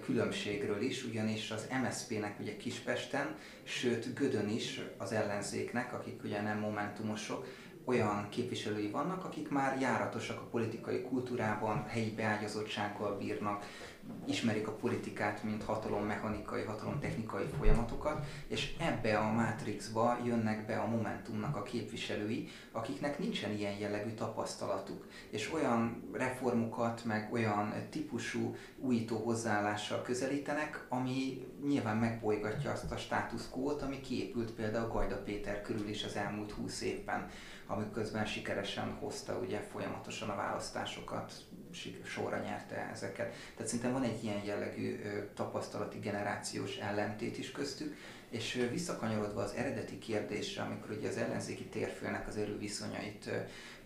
különbségről 0.05 0.83
is, 0.83 1.05
ugyanis 1.05 1.51
az 1.51 1.69
MSZP-nek 1.83 2.41
ugye 2.41 2.57
Kispesten, 2.57 3.37
sőt 3.63 4.15
Gödön 4.15 4.49
is 4.49 4.81
az 4.97 5.13
ellenzéknek, 5.13 5.93
akik 5.93 6.25
ugye 6.25 6.43
nem 6.43 6.59
momentumosok, 6.59 7.47
olyan 7.89 8.29
képviselői 8.29 8.91
vannak, 8.91 9.25
akik 9.25 9.49
már 9.49 9.81
járatosak 9.81 10.41
a 10.41 10.49
politikai 10.51 11.03
kultúrában, 11.03 11.87
helyi 11.87 12.11
beágyazottsággal 12.11 13.17
bírnak, 13.17 13.65
ismerik 14.27 14.67
a 14.69 14.73
politikát, 14.73 15.43
mint 15.43 15.63
hatalommechanikai, 15.63 16.63
hatalomtechnikai 16.63 17.45
folyamatokat, 17.59 18.27
és 18.47 18.75
ebbe 18.79 19.19
a 19.19 19.33
Matrixba 19.33 20.19
jönnek 20.25 20.67
be 20.67 20.79
a 20.79 20.87
Momentumnak 20.87 21.57
a 21.57 21.63
képviselői, 21.63 22.49
akiknek 22.73 23.19
nincsen 23.19 23.51
ilyen 23.57 23.79
jellegű 23.79 24.11
tapasztalatuk, 24.11 25.07
és 25.31 25.53
olyan 25.53 26.09
reformokat, 26.13 27.05
meg 27.05 27.33
olyan 27.33 27.75
típusú 27.91 28.55
újító 28.79 29.17
hozzáállással 29.17 30.03
közelítenek, 30.03 30.87
ami 30.89 31.47
nyilván 31.67 31.97
megbolygatja 31.97 32.71
azt 32.71 32.93
a 32.93 32.97
status 32.97 33.43
quo-t, 33.51 33.83
ami 33.83 34.01
kiépült 34.01 34.51
például 34.51 34.89
Gajda 34.89 35.23
Péter 35.23 35.63
körül 35.63 35.89
is 35.89 36.05
az 36.05 36.17
elmúlt 36.17 36.53
húsz 36.53 36.81
évben, 36.81 37.31
amiközben 37.67 38.27
sikeresen 38.27 38.97
hozta 39.01 39.39
ugye 39.39 39.61
folyamatosan 39.61 40.29
a 40.29 40.37
választásokat, 40.37 41.33
sorra 42.05 42.39
nyerte 42.39 42.91
ezeket. 42.93 43.35
Tehát 43.55 43.67
szerintem 43.67 43.93
van 43.93 44.03
egy 44.03 44.25
ilyen 44.25 44.45
jellegű 44.45 45.01
tapasztalati 45.35 45.99
generációs 45.99 46.77
ellentét 46.77 47.39
is 47.39 47.51
köztük, 47.51 47.97
és 48.31 48.67
visszakanyarodva 48.71 49.43
az 49.43 49.53
eredeti 49.53 49.99
kérdésre, 49.99 50.63
amikor 50.63 50.91
ugye 50.91 51.09
az 51.09 51.17
ellenzéki 51.17 51.65
térfélnek 51.65 52.29
az 52.29 52.37
erőviszonyait 52.37 53.31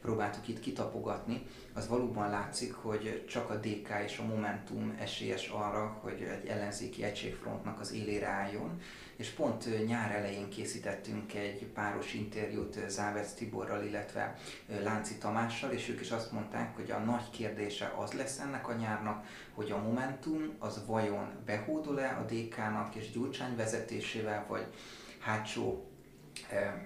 próbáltuk 0.03 0.49
itt 0.49 0.61
kitapogatni, 0.61 1.47
az 1.73 1.89
valóban 1.89 2.31
látszik, 2.31 2.75
hogy 2.75 3.25
csak 3.29 3.51
a 3.51 3.57
DK 3.57 3.89
és 4.05 4.19
a 4.19 4.27
Momentum 4.27 4.97
esélyes 4.99 5.49
arra, 5.49 5.99
hogy 6.03 6.23
egy 6.43 6.49
ellenzéki 6.49 7.03
egységfrontnak 7.03 7.81
az 7.81 7.93
élére 7.93 8.27
álljon, 8.27 8.81
és 9.17 9.29
pont 9.29 9.87
nyár 9.87 10.11
elején 10.11 10.49
készítettünk 10.49 11.35
egy 11.35 11.67
páros 11.67 12.15
interjút 12.15 12.79
Závec 12.89 13.33
Tiborral, 13.33 13.85
illetve 13.85 14.37
Lánci 14.83 15.19
Tamással, 15.19 15.71
és 15.71 15.89
ők 15.89 16.01
is 16.01 16.11
azt 16.11 16.33
mondták, 16.33 16.75
hogy 16.77 16.91
a 16.91 16.99
nagy 16.99 17.31
kérdése 17.31 17.95
az 17.99 18.13
lesz 18.13 18.39
ennek 18.39 18.69
a 18.69 18.75
nyárnak, 18.75 19.27
hogy 19.55 19.71
a 19.71 19.83
Momentum 19.83 20.55
az 20.59 20.87
vajon 20.87 21.31
behódol-e 21.45 22.17
a 22.17 22.33
DK-nak 22.33 22.95
és 22.95 23.11
Gyurcsány 23.11 23.57
vezetésével, 23.57 24.47
vagy 24.49 24.67
hátsó 25.19 25.92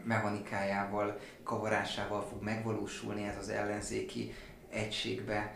mechanikájával, 0.04 1.18
kavarásával 1.42 2.22
fog 2.22 2.42
megvalósulni 2.42 3.26
ez 3.26 3.36
az 3.38 3.48
ellenzéki 3.48 4.32
egységbe 4.70 5.54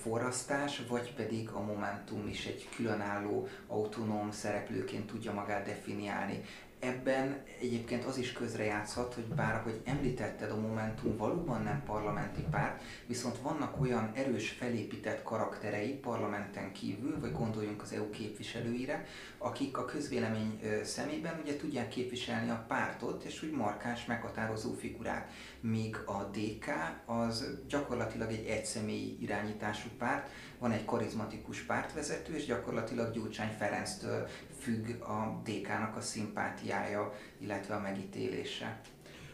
forrasztás, 0.00 0.82
vagy 0.88 1.14
pedig 1.14 1.48
a 1.48 1.60
Momentum 1.60 2.28
is 2.28 2.46
egy 2.46 2.68
különálló 2.76 3.48
autonóm 3.66 4.30
szereplőként 4.30 5.06
tudja 5.06 5.32
magát 5.32 5.66
definiálni. 5.66 6.44
Ebben 6.80 7.42
egyébként 7.60 8.04
az 8.04 8.18
is 8.18 8.32
közrejátszhat, 8.32 9.14
hogy 9.14 9.24
bár 9.24 9.54
ahogy 9.54 9.80
említetted, 9.84 10.50
a 10.50 10.60
Momentum 10.60 11.16
valóban 11.16 11.62
nem 11.62 11.82
parlamenti 11.86 12.44
párt, 12.50 12.82
viszont 13.06 13.38
vannak 13.38 13.80
olyan 13.80 14.10
erős 14.14 14.50
felépített 14.50 15.22
karakterei 15.22 15.92
parlamenten 15.92 16.72
kívül, 16.72 17.20
vagy 17.20 17.32
gondoljunk 17.32 17.82
az 17.82 17.92
EU 17.92 18.10
képviselőire, 18.10 19.04
akik 19.38 19.76
a 19.76 19.84
közvélemény 19.84 20.60
szemében 20.84 21.40
ugye 21.42 21.56
tudják 21.56 21.88
képviselni 21.88 22.50
a 22.50 22.64
pártot, 22.68 23.24
és 23.24 23.42
úgy 23.42 23.52
markáns, 23.52 24.04
meghatározó 24.04 24.72
figurák. 24.72 25.30
Míg 25.60 25.96
a 26.06 26.22
DK 26.22 26.66
az 27.06 27.58
gyakorlatilag 27.68 28.30
egy 28.30 28.46
egyszemélyi 28.46 29.16
irányítású 29.20 29.88
párt, 29.98 30.28
van 30.58 30.72
egy 30.72 30.84
karizmatikus 30.84 31.60
pártvezető, 31.60 32.34
és 32.34 32.44
gyakorlatilag 32.46 33.12
Gyurcsány 33.12 33.54
Ferenctől 33.58 34.28
függ 34.58 35.02
a 35.02 35.42
DK-nak 35.44 35.96
a 35.96 36.00
szimpátiája, 36.00 37.14
illetve 37.38 37.74
a 37.74 37.80
megítélése. 37.80 38.80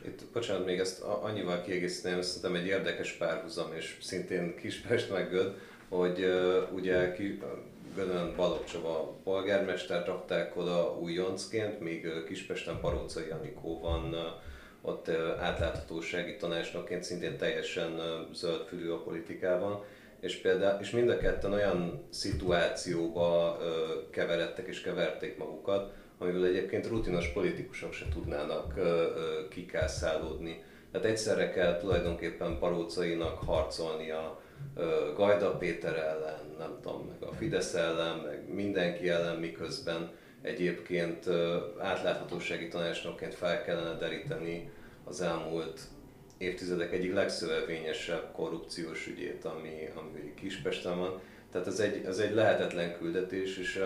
Itt, 0.07 0.25
bocsánat, 0.33 0.67
még 0.67 0.79
ezt 0.79 1.01
annyival 1.01 1.63
kiegészíteném, 1.63 2.23
szerintem 2.23 2.55
egy 2.55 2.67
érdekes 2.67 3.13
párhuzam, 3.13 3.75
és 3.75 3.99
szintén 4.03 4.57
Kispest 4.57 5.11
meg 5.11 5.31
Göd, 5.31 5.57
hogy 5.89 6.21
uh, 6.21 6.75
ugye 6.75 7.13
ki, 7.13 7.41
Gödön 7.95 8.35
Balogh 8.37 8.65
Csaba 8.65 9.17
polgármester 9.25 10.07
rakták 10.07 10.57
oda 10.57 10.99
újoncként, 11.01 11.81
míg 11.81 12.07
Kispesten 12.27 12.81
Parócai 12.81 13.31
Anikó 13.31 13.81
van 13.81 14.05
uh, 14.05 14.19
ott 14.87 15.09
átláthatósági 15.41 16.37
tanácsnokként 16.37 17.03
szintén 17.03 17.37
teljesen 17.37 18.01
zöldfülű 18.33 18.91
a 18.91 19.03
politikában 19.03 19.85
és, 20.25 20.37
például, 20.37 20.81
és 20.81 20.91
mind 20.91 21.11
a 21.11 21.17
ketten 21.17 21.53
olyan 21.53 22.07
szituációba 22.11 23.59
ö, 23.61 23.67
keveredtek 24.11 24.67
és 24.67 24.81
keverték 24.81 25.39
magukat, 25.39 25.93
amiből 26.19 26.45
egyébként 26.45 26.89
rutinos 26.89 27.29
politikusok 27.29 27.93
se 27.93 28.05
tudnának 28.13 28.77
ö, 28.77 29.09
kikászálódni. 29.51 30.63
Tehát 30.93 31.07
egyszerre 31.07 31.51
kell 31.51 31.77
tulajdonképpen 31.77 32.59
Parócainak 32.59 33.39
harcolnia 33.45 34.41
ö, 34.77 35.13
Gajda 35.17 35.57
Péter 35.57 35.97
ellen, 35.97 36.55
nem 36.59 36.79
tudom, 36.83 37.07
meg 37.09 37.29
a 37.29 37.33
Fidesz 37.33 37.75
ellen, 37.75 38.17
meg 38.17 38.55
mindenki 38.55 39.09
ellen, 39.09 39.37
miközben 39.37 40.11
egyébként 40.43 41.27
ö, 41.27 41.57
átláthatósági 41.79 42.69
tanácsnokként 42.69 43.35
fel 43.35 43.63
kellene 43.63 43.99
deríteni 43.99 44.71
az 45.05 45.21
elmúlt 45.21 45.81
évtizedek 46.39 46.93
egyik 46.93 47.15
legszövevényesebb 47.15 48.33
korrupciós 48.33 49.07
ügyét, 49.07 49.45
ami, 49.45 49.89
ami 49.95 50.35
Kispesten 50.35 50.99
van. 50.99 51.21
Tehát 51.53 51.67
ez 51.67 51.81
egy, 51.81 52.05
ez 52.05 52.19
egy 52.19 52.35
lehetetlen 52.35 52.99
küldetés, 52.99 53.59
és 53.59 53.85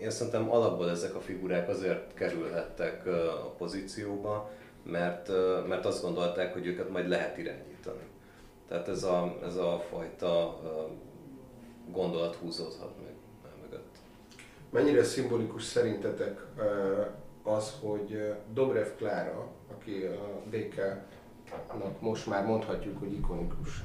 én 0.00 0.10
szerintem 0.10 0.50
alapból 0.50 0.90
ezek 0.90 1.14
a 1.14 1.20
figurák 1.20 1.68
azért 1.68 2.14
kerülhettek 2.14 3.06
a 3.06 3.54
pozícióba, 3.58 4.50
mert, 4.82 5.28
mert 5.68 5.84
azt 5.84 6.02
gondolták, 6.02 6.52
hogy 6.52 6.66
őket 6.66 6.90
majd 6.90 7.08
lehet 7.08 7.38
irányítani. 7.38 8.04
Tehát 8.68 8.88
ez 8.88 9.02
a, 9.02 9.38
ez 9.44 9.56
a 9.56 9.84
fajta 9.90 10.60
gondolat 11.92 12.34
húzódhat 12.34 12.94
meg 13.02 13.14
mögött. 13.62 13.96
Mennyire 14.70 15.04
szimbolikus 15.04 15.62
szerintetek 15.62 16.40
az, 17.42 17.74
hogy 17.80 18.32
Dobrev 18.52 18.88
Klára, 18.96 19.48
aki 19.70 20.02
a 20.02 20.42
DK 20.50 20.80
most 21.98 22.26
már 22.26 22.44
mondhatjuk, 22.44 22.98
hogy 22.98 23.12
ikonikus 23.12 23.82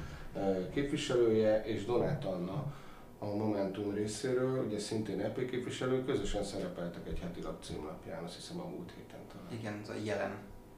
képviselője, 0.72 1.64
és 1.64 1.84
Donát 1.84 2.24
Anna 2.24 2.72
a 3.18 3.26
Momentum 3.26 3.94
részéről, 3.94 4.64
ugye 4.64 4.78
szintén 4.78 5.20
EP 5.20 5.50
képviselő, 5.50 6.04
közösen 6.04 6.44
szerepeltek 6.44 7.06
egy 7.06 7.18
heti 7.18 7.42
lap 7.42 7.64
címlapján, 7.64 8.24
azt 8.24 8.34
hiszem 8.34 8.60
a 8.60 8.64
múlt 8.64 8.92
héten 8.96 9.20
talán. 9.32 9.58
Igen, 9.58 9.80
ez 9.82 9.88
a 9.88 9.94
jelen. 10.04 10.32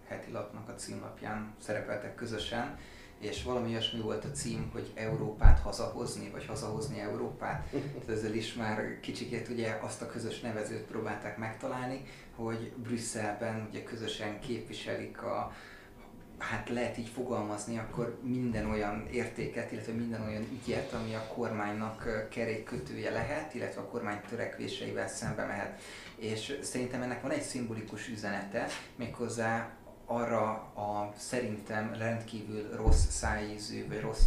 heti 0.06 0.32
lapnak 0.32 0.68
a 0.68 0.74
címlapján 0.74 1.54
szerepeltek 1.58 2.14
közösen, 2.14 2.78
és 3.18 3.42
valami 3.42 3.68
olyasmi 3.70 4.00
volt 4.00 4.24
a 4.24 4.30
cím, 4.30 4.70
hogy 4.72 4.90
Európát 4.94 5.58
hazahozni, 5.58 6.30
vagy 6.30 6.46
hazahozni 6.46 7.00
Európát. 7.00 7.68
Tehát 7.70 8.08
ezzel 8.08 8.34
is 8.34 8.54
már 8.54 9.00
kicsikét 9.00 9.48
ugye 9.48 9.78
azt 9.82 10.02
a 10.02 10.06
közös 10.06 10.40
nevezőt 10.40 10.82
próbálták 10.82 11.38
megtalálni, 11.38 12.04
hogy 12.36 12.72
Brüsszelben 12.76 13.66
ugye 13.70 13.82
közösen 13.82 14.40
képviselik 14.40 15.22
a, 15.22 15.52
hát 16.50 16.68
lehet 16.68 16.98
így 16.98 17.08
fogalmazni, 17.08 17.78
akkor 17.78 18.18
minden 18.22 18.70
olyan 18.70 19.06
értéket, 19.10 19.72
illetve 19.72 19.92
minden 19.92 20.22
olyan 20.22 20.46
ügyet, 20.52 20.92
ami 20.92 21.14
a 21.14 21.26
kormánynak 21.34 22.28
kerékkötője 22.30 23.10
lehet, 23.10 23.54
illetve 23.54 23.80
a 23.80 23.86
kormány 23.86 24.20
törekvéseivel 24.28 25.08
szembe 25.08 25.44
mehet. 25.44 25.80
És 26.16 26.58
szerintem 26.62 27.02
ennek 27.02 27.22
van 27.22 27.30
egy 27.30 27.42
szimbolikus 27.42 28.08
üzenete, 28.08 28.66
méghozzá 28.96 29.70
arra 30.06 30.50
a 30.74 31.12
szerintem 31.16 31.94
rendkívül 31.98 32.76
rossz 32.76 33.06
szájízű, 33.08 33.88
vagy 33.88 34.00
rossz 34.00 34.24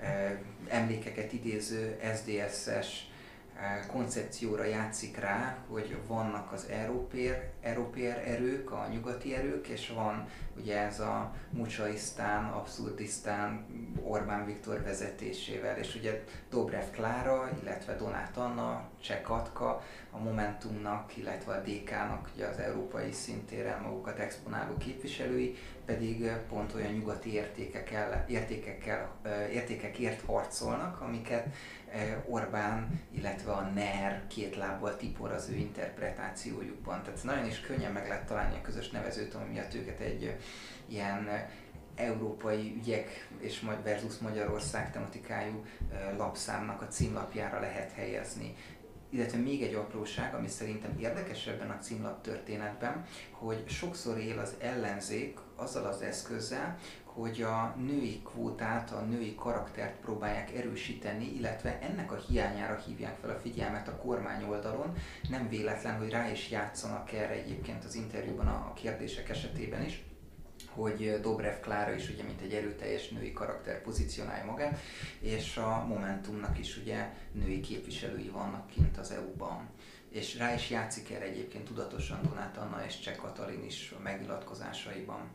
eh, 0.00 0.38
emlékeket 0.68 1.32
idéző 1.32 1.98
SDSS 2.16 3.08
koncepcióra 3.86 4.64
játszik 4.64 5.16
rá, 5.16 5.56
hogy 5.68 5.96
vannak 6.06 6.52
az 6.52 6.66
európér, 6.70 7.48
európér 7.62 8.22
erők, 8.26 8.70
a 8.70 8.88
nyugati 8.92 9.34
erők, 9.34 9.66
és 9.66 9.88
van 9.94 10.28
ugye 10.60 10.78
ez 10.78 11.00
a 11.00 11.32
mucsaisztán, 11.50 12.44
abszurdisztán 12.44 13.66
Orbán 14.02 14.46
Viktor 14.46 14.82
vezetésével, 14.82 15.78
és 15.78 15.94
ugye 15.94 16.24
Dobrev 16.50 16.90
Klára, 16.90 17.50
illetve 17.62 17.96
Donát 17.96 18.36
Anna, 18.36 18.88
Cseh 19.00 19.20
Katka, 19.22 19.82
a 20.10 20.18
Momentumnak, 20.18 21.16
illetve 21.16 21.52
a 21.52 21.60
DK-nak, 21.60 22.30
ugye 22.34 22.46
az 22.46 22.58
európai 22.58 23.12
szintéren 23.12 23.82
magukat 23.82 24.18
exponáló 24.18 24.76
képviselői, 24.76 25.56
pedig 25.84 26.30
pont 26.48 26.74
olyan 26.74 26.92
nyugati 26.92 27.32
értékekkel, 27.32 28.24
értékekkel, 28.28 29.10
értékekért 29.52 30.24
harcolnak, 30.26 31.00
amiket 31.00 31.46
Orbán, 32.24 33.00
illetve 33.10 33.52
a 33.52 33.70
NER 33.74 34.22
két 34.28 34.56
lábbal 34.56 34.96
tipor 34.96 35.32
az 35.32 35.48
ő 35.48 35.54
interpretációjukban. 35.54 37.02
Tehát 37.02 37.24
nagyon 37.24 37.46
is 37.46 37.60
könnyen 37.60 37.92
meg 37.92 38.08
lehet 38.08 38.26
találni 38.26 38.56
a 38.56 38.62
közös 38.62 38.90
nevezőt, 38.90 39.34
ami 39.34 39.52
miatt 39.52 39.74
őket 39.74 40.00
egy 40.00 40.36
ilyen 40.88 41.48
európai 41.94 42.74
ügyek 42.76 43.28
és 43.38 43.64
versus 43.84 44.18
Magyarország 44.18 44.92
tematikájú 44.92 45.64
lapszámnak 46.16 46.82
a 46.82 46.88
címlapjára 46.88 47.60
lehet 47.60 47.92
helyezni. 47.92 48.54
Illetve 49.12 49.38
még 49.38 49.62
egy 49.62 49.74
apróság, 49.74 50.34
ami 50.34 50.48
szerintem 50.48 50.98
érdekesebben 50.98 51.70
a 51.70 51.78
címlap 51.78 52.22
történetben, 52.22 53.04
hogy 53.30 53.68
sokszor 53.68 54.18
él 54.18 54.38
az 54.38 54.54
ellenzék 54.58 55.38
azzal 55.56 55.84
az 55.84 56.02
eszközzel, 56.02 56.78
hogy 57.04 57.42
a 57.42 57.74
női 57.76 58.22
kvótát, 58.24 58.90
a 58.90 59.00
női 59.00 59.34
karaktert 59.34 60.00
próbálják 60.00 60.54
erősíteni, 60.54 61.34
illetve 61.34 61.78
ennek 61.80 62.12
a 62.12 62.16
hiányára 62.28 62.82
hívják 62.86 63.16
fel 63.20 63.30
a 63.30 63.40
figyelmet 63.40 63.88
a 63.88 63.96
kormány 63.96 64.44
oldalon. 64.44 64.94
Nem 65.28 65.48
véletlen, 65.48 65.98
hogy 65.98 66.10
rá 66.10 66.30
is 66.30 66.50
játszanak 66.50 67.12
erre 67.12 67.32
egyébként 67.32 67.84
az 67.84 67.94
interjúban 67.94 68.46
a 68.46 68.72
kérdések 68.74 69.28
esetében 69.28 69.84
is 69.84 70.02
hogy 70.74 71.20
Dobrev 71.20 71.60
Klára 71.60 71.94
is 71.94 72.08
ugye 72.08 72.22
mint 72.22 72.40
egy 72.40 72.54
erőteljes 72.54 73.08
női 73.08 73.32
karakter 73.32 73.82
pozícionálja 73.82 74.44
magát, 74.44 74.78
és 75.20 75.56
a 75.56 75.84
Momentumnak 75.88 76.58
is 76.58 76.76
ugye 76.76 77.08
női 77.32 77.60
képviselői 77.60 78.28
vannak 78.28 78.66
kint 78.66 78.98
az 78.98 79.10
EU-ban. 79.10 79.68
És 80.10 80.38
rá 80.38 80.54
is 80.54 80.70
játszik 80.70 81.10
erre 81.10 81.24
egyébként 81.24 81.64
tudatosan 81.64 82.20
Donát 82.22 82.56
Anna 82.56 82.84
és 82.86 83.00
Cseh 83.00 83.16
Katalin 83.16 83.64
is 83.64 83.94
a 83.98 84.02
megnyilatkozásaiban. 84.02 85.28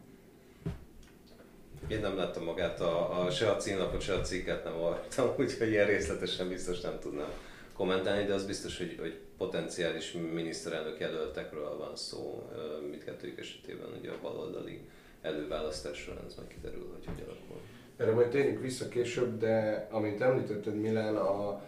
Én 1.88 2.00
nem 2.00 2.16
láttam 2.16 2.44
magát, 2.44 2.82
a, 2.82 3.26
a, 3.26 3.32
se 3.32 3.52
a 3.52 3.58
címlapot, 3.58 4.02
se 4.02 4.14
a 4.14 4.22
cikket 4.22 4.64
nem 4.64 4.76
olvastam, 4.76 5.34
úgyhogy 5.40 5.70
ilyen 5.70 5.88
részletesen 5.88 6.48
biztos 6.48 6.82
nem 6.82 7.00
tudnám 7.00 7.32
kommentálni, 7.74 8.26
de 8.26 8.34
az 8.34 8.46
biztos, 8.46 8.78
hogy, 8.78 8.98
hogy 9.00 9.20
potenciális 9.38 10.12
miniszterelnök 10.12 11.00
jelöltekről 11.00 11.78
van 11.78 11.96
szó 11.96 12.50
mindkettőjük 12.90 13.40
esetében, 13.40 13.88
ugye 14.00 14.12
a 14.12 14.20
baloldali 14.22 14.90
előválasztás 15.26 15.98
során 15.98 16.26
ez 16.26 16.36
majd 16.36 16.48
kiderül, 16.48 16.90
hogy 16.94 17.06
hogy 17.06 17.24
alakul. 17.28 17.62
Erre 17.98 18.12
majd 18.12 18.30
térjünk 18.30 18.62
vissza 18.62 18.88
később, 18.88 19.38
de 19.38 19.88
amint 19.92 20.22
említetted 20.22 20.76
Milán, 20.76 21.16
a 21.16 21.62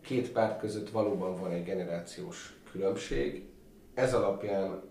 két 0.00 0.32
párt 0.32 0.60
között 0.60 0.90
valóban 0.90 1.36
van 1.40 1.50
egy 1.50 1.64
generációs 1.64 2.54
különbség. 2.70 3.44
Ez 3.94 4.14
alapján 4.14 4.82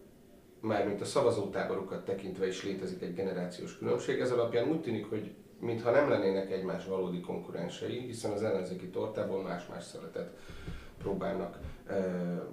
mármint 0.60 1.02
a 1.02 1.06
szavazótáborokat 1.06 2.06
tekintve 2.06 2.48
is 2.48 2.64
létezik 2.64 3.02
egy 3.02 3.14
generációs 3.14 3.78
különbség. 3.78 4.20
Ez 4.20 4.32
alapján 4.32 4.70
úgy 4.70 4.82
tűnik, 4.82 5.10
hogy 5.10 5.34
mintha 5.60 5.92
nem 5.92 6.10
lennének 6.10 6.52
egymás 6.52 6.86
valódi 6.86 7.20
konkurensei, 7.20 8.00
hiszen 8.00 8.32
az 8.32 8.44
ellenzéki 8.44 8.88
tortából 8.88 9.42
más-más 9.42 9.84
szeretet 9.84 10.38
próbálnak 10.98 11.60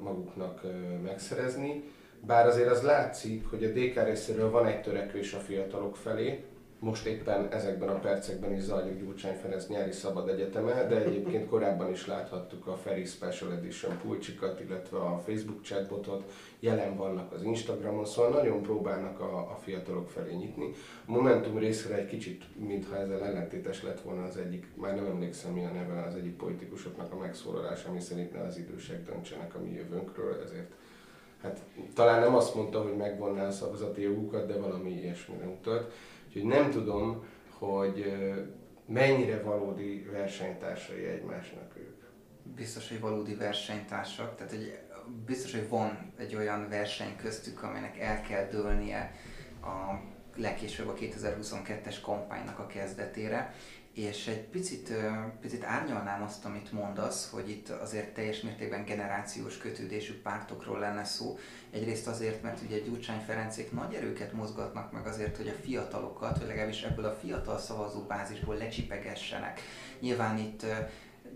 maguknak 0.03 0.61
megszerezni. 1.03 1.85
Bár 2.27 2.47
azért 2.47 2.71
az 2.71 2.83
látszik, 2.83 3.51
hogy 3.51 3.65
a 3.65 3.69
DK 3.69 4.05
részéről 4.05 4.51
van 4.51 4.67
egy 4.67 4.83
törekvés 4.83 5.33
a 5.33 5.39
fiatalok 5.39 5.97
felé, 5.97 6.45
most 6.79 7.07
éppen 7.07 7.53
ezekben 7.53 7.89
a 7.89 7.99
percekben 7.99 8.53
is 8.53 8.63
zajlik 8.63 8.99
Gyurcsány 8.99 9.37
Ferenc 9.37 9.67
nyári 9.67 9.93
szabad 9.93 10.29
egyeteme, 10.29 10.87
de 10.87 11.05
egyébként 11.05 11.49
korábban 11.49 11.91
is 11.91 12.07
láthattuk 12.07 12.67
a 12.67 12.77
Ferry 12.77 13.05
Special 13.05 13.53
Edition 13.53 13.99
pulcsikat, 14.03 14.61
illetve 14.61 14.99
a 14.99 15.23
Facebook 15.27 15.63
chatbotot, 15.63 16.33
jelen 16.61 16.97
vannak 16.97 17.33
az 17.33 17.43
Instagramon, 17.43 18.05
szóval 18.05 18.31
nagyon 18.31 18.63
próbálnak 18.63 19.21
a, 19.21 19.39
a 19.39 19.59
fiatalok 19.63 20.11
felé 20.11 20.35
nyitni. 20.35 20.71
A 21.07 21.11
Momentum 21.11 21.59
részre 21.59 21.95
egy 21.95 22.07
kicsit, 22.07 22.45
mintha 22.67 22.97
ezzel 22.97 23.25
ellentétes 23.25 23.83
lett 23.83 24.01
volna 24.01 24.25
az 24.25 24.37
egyik, 24.37 24.67
már 24.75 24.95
nem 24.95 25.07
emlékszem 25.07 25.53
mi 25.53 25.65
a 25.65 25.71
neve 25.71 26.03
az 26.03 26.15
egyik 26.15 26.37
politikusoknak 26.37 27.13
a 27.13 27.19
megszólalása, 27.19 27.89
ami 27.89 28.01
szerint 28.01 28.33
ne 28.33 28.41
az 28.41 28.59
idősek 28.59 29.05
döntsenek 29.05 29.55
a 29.55 29.61
mi 29.61 29.73
jövőnkről, 29.73 30.43
ezért 30.45 30.73
hát 31.43 31.61
talán 31.95 32.21
nem 32.21 32.35
azt 32.35 32.55
mondta, 32.55 32.83
hogy 32.83 32.97
megvonná 32.97 33.47
a 33.47 33.51
szavazati 33.51 34.03
jogukat, 34.03 34.47
de 34.47 34.59
valami 34.59 34.91
ilyesmire 34.91 35.47
utalt. 35.47 35.93
Úgyhogy 36.27 36.45
nem 36.45 36.71
tudom, 36.71 37.25
hogy 37.59 38.13
mennyire 38.87 39.43
valódi 39.43 40.09
versenytársai 40.13 41.05
egymásnak 41.05 41.77
ők. 41.77 42.05
Biztos, 42.57 42.89
hogy 42.89 43.01
valódi 43.01 43.35
versenytársak, 43.35 44.37
tehát 44.37 44.53
hogy 44.53 44.79
biztos, 45.27 45.53
hogy 45.53 45.69
van 45.69 46.13
egy 46.17 46.35
olyan 46.35 46.69
verseny 46.69 47.17
köztük, 47.17 47.63
aminek 47.63 47.99
el 47.99 48.23
kell 48.23 48.49
dőlnie 48.49 49.15
a 49.63 50.01
legkésőbb 50.37 50.89
a 50.89 50.95
2022-es 50.95 51.97
kampánynak 52.03 52.59
a 52.59 52.67
kezdetére, 52.67 53.55
és 53.97 54.27
egy 54.27 54.41
picit, 54.41 54.93
picit 55.41 55.65
árnyalnám 55.65 56.23
azt, 56.23 56.45
amit 56.45 56.73
mondasz, 56.73 57.31
hogy 57.31 57.51
itt 57.51 57.69
azért 57.69 58.15
teljes 58.15 58.41
mértékben 58.41 58.85
generációs 58.85 59.59
kötődésű 59.59 60.21
pártokról 60.21 60.79
lenne 60.79 61.05
szó. 61.05 61.39
Egyrészt 61.71 62.07
azért, 62.07 62.43
mert 62.43 62.61
ugye 62.63 62.79
Gyurcsány 62.79 63.21
Ferencék 63.27 63.73
nagy 63.73 63.95
erőket 63.95 64.33
mozgatnak 64.33 64.93
meg 64.93 65.07
azért, 65.07 65.37
hogy 65.37 65.49
a 65.49 65.63
fiatalokat, 65.63 66.39
vagy 66.39 66.47
legalábbis 66.47 66.83
ebből 66.83 67.05
a 67.05 67.17
fiatal 67.21 67.59
szavazóbázisból 67.59 68.57
lecsipegessenek. 68.57 69.61
Nyilván 70.01 70.39
itt 70.39 70.67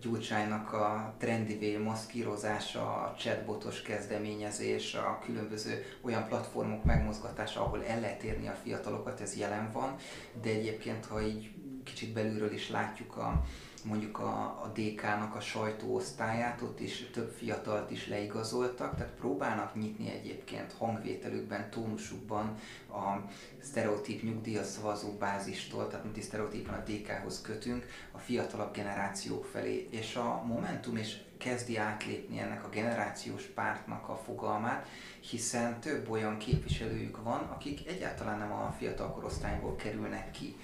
Gyurcsánynak 0.00 0.72
a 0.72 1.14
trendivé 1.18 1.76
maszkírozása, 1.76 2.94
a 2.94 3.14
chatbotos 3.18 3.82
kezdeményezés, 3.82 4.94
a 4.94 5.18
különböző 5.24 5.84
olyan 6.00 6.28
platformok 6.28 6.84
megmozgatása, 6.84 7.60
ahol 7.60 7.84
el 7.84 8.00
lehet 8.00 8.22
érni 8.22 8.48
a 8.48 8.58
fiatalokat, 8.62 9.20
ez 9.20 9.36
jelen 9.36 9.70
van, 9.72 9.96
de 10.42 10.50
egyébként, 10.50 11.06
ha 11.06 11.22
így 11.22 11.50
kicsit 11.84 12.12
belülről 12.12 12.52
is 12.52 12.70
látjuk 12.70 13.16
a, 13.16 13.44
mondjuk 13.84 14.18
a, 14.18 14.60
a 14.62 14.72
DK-nak 14.74 15.34
a 15.34 15.40
sajtóosztályát, 15.40 16.62
ott 16.62 16.80
is 16.80 17.10
több 17.12 17.34
fiatalt 17.36 17.90
is 17.90 18.08
leigazoltak, 18.08 18.96
tehát 18.96 19.12
próbálnak 19.12 19.74
nyitni 19.74 20.10
egyébként 20.10 20.72
hangvételükben, 20.78 21.70
tónusukban 21.70 22.56
a 22.88 23.30
sztereotíp 23.62 24.22
nyugdíjas 24.22 24.66
szavazó 24.66 25.12
bázistól, 25.12 25.88
tehát 25.88 26.04
mint 26.04 26.22
sztereotípan 26.22 26.74
a 26.74 26.90
DK-hoz 26.90 27.40
kötünk, 27.40 27.86
a 28.12 28.18
fiatalabb 28.18 28.74
generációk 28.74 29.44
felé, 29.44 29.88
és 29.90 30.16
a 30.16 30.42
Momentum 30.46 30.96
is 30.96 31.16
kezdi 31.38 31.76
átlépni 31.76 32.38
ennek 32.38 32.64
a 32.64 32.68
generációs 32.68 33.44
pártnak 33.44 34.08
a 34.08 34.16
fogalmát, 34.16 34.86
hiszen 35.20 35.80
több 35.80 36.10
olyan 36.10 36.38
képviselőjük 36.38 37.22
van, 37.22 37.40
akik 37.40 37.88
egyáltalán 37.88 38.38
nem 38.38 38.52
a 38.52 38.74
fiatal 38.78 39.12
korosztályból 39.12 39.76
kerülnek 39.76 40.30
ki. 40.30 40.56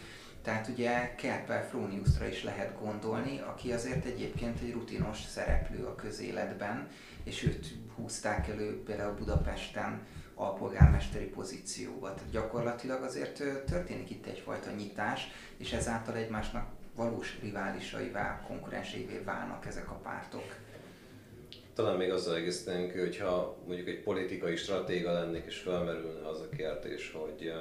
Tehát 0.46 0.68
ugye 0.68 1.14
Kerpel 1.14 1.68
Fróniusra 1.68 2.26
is 2.26 2.42
lehet 2.42 2.78
gondolni, 2.80 3.40
aki 3.46 3.72
azért 3.72 4.04
egyébként 4.04 4.61
egy 4.61 4.72
rutinos 4.72 5.22
szereplő 5.22 5.85
a 5.85 5.94
közéletben, 5.94 6.88
és 7.24 7.44
őt 7.44 7.66
húzták 7.94 8.48
elő 8.48 8.82
például 8.82 9.14
Budapesten 9.14 10.06
alpolgármesteri 10.35 11.24
pozícióba. 11.24 12.14
Tehát 12.14 12.30
gyakorlatilag 12.30 13.02
azért 13.02 13.42
történik 13.64 14.11
itt 14.11 14.26
egyfajta 14.26 14.70
nyitás, 14.70 15.28
és 15.56 15.72
ezáltal 15.72 16.16
egymásnak 16.16 16.68
valós 16.96 17.38
riválisaivá, 17.42 18.44
konkurenseivé 18.46 19.18
válnak 19.24 19.66
ezek 19.66 19.90
a 19.90 20.00
pártok. 20.02 20.56
Talán 21.74 21.96
még 21.96 22.11
azzal 22.11 22.37
egészítenénk, 22.37 22.92
hogyha 22.92 23.56
mondjuk 23.66 23.88
egy 23.88 24.02
politikai 24.02 24.56
stratéga 24.56 25.12
lennék, 25.12 25.44
és 25.46 25.59
felmerülne 25.59 26.28
az 26.28 26.40
a 26.40 26.48
kérdés, 26.56 27.12
hogy 27.12 27.52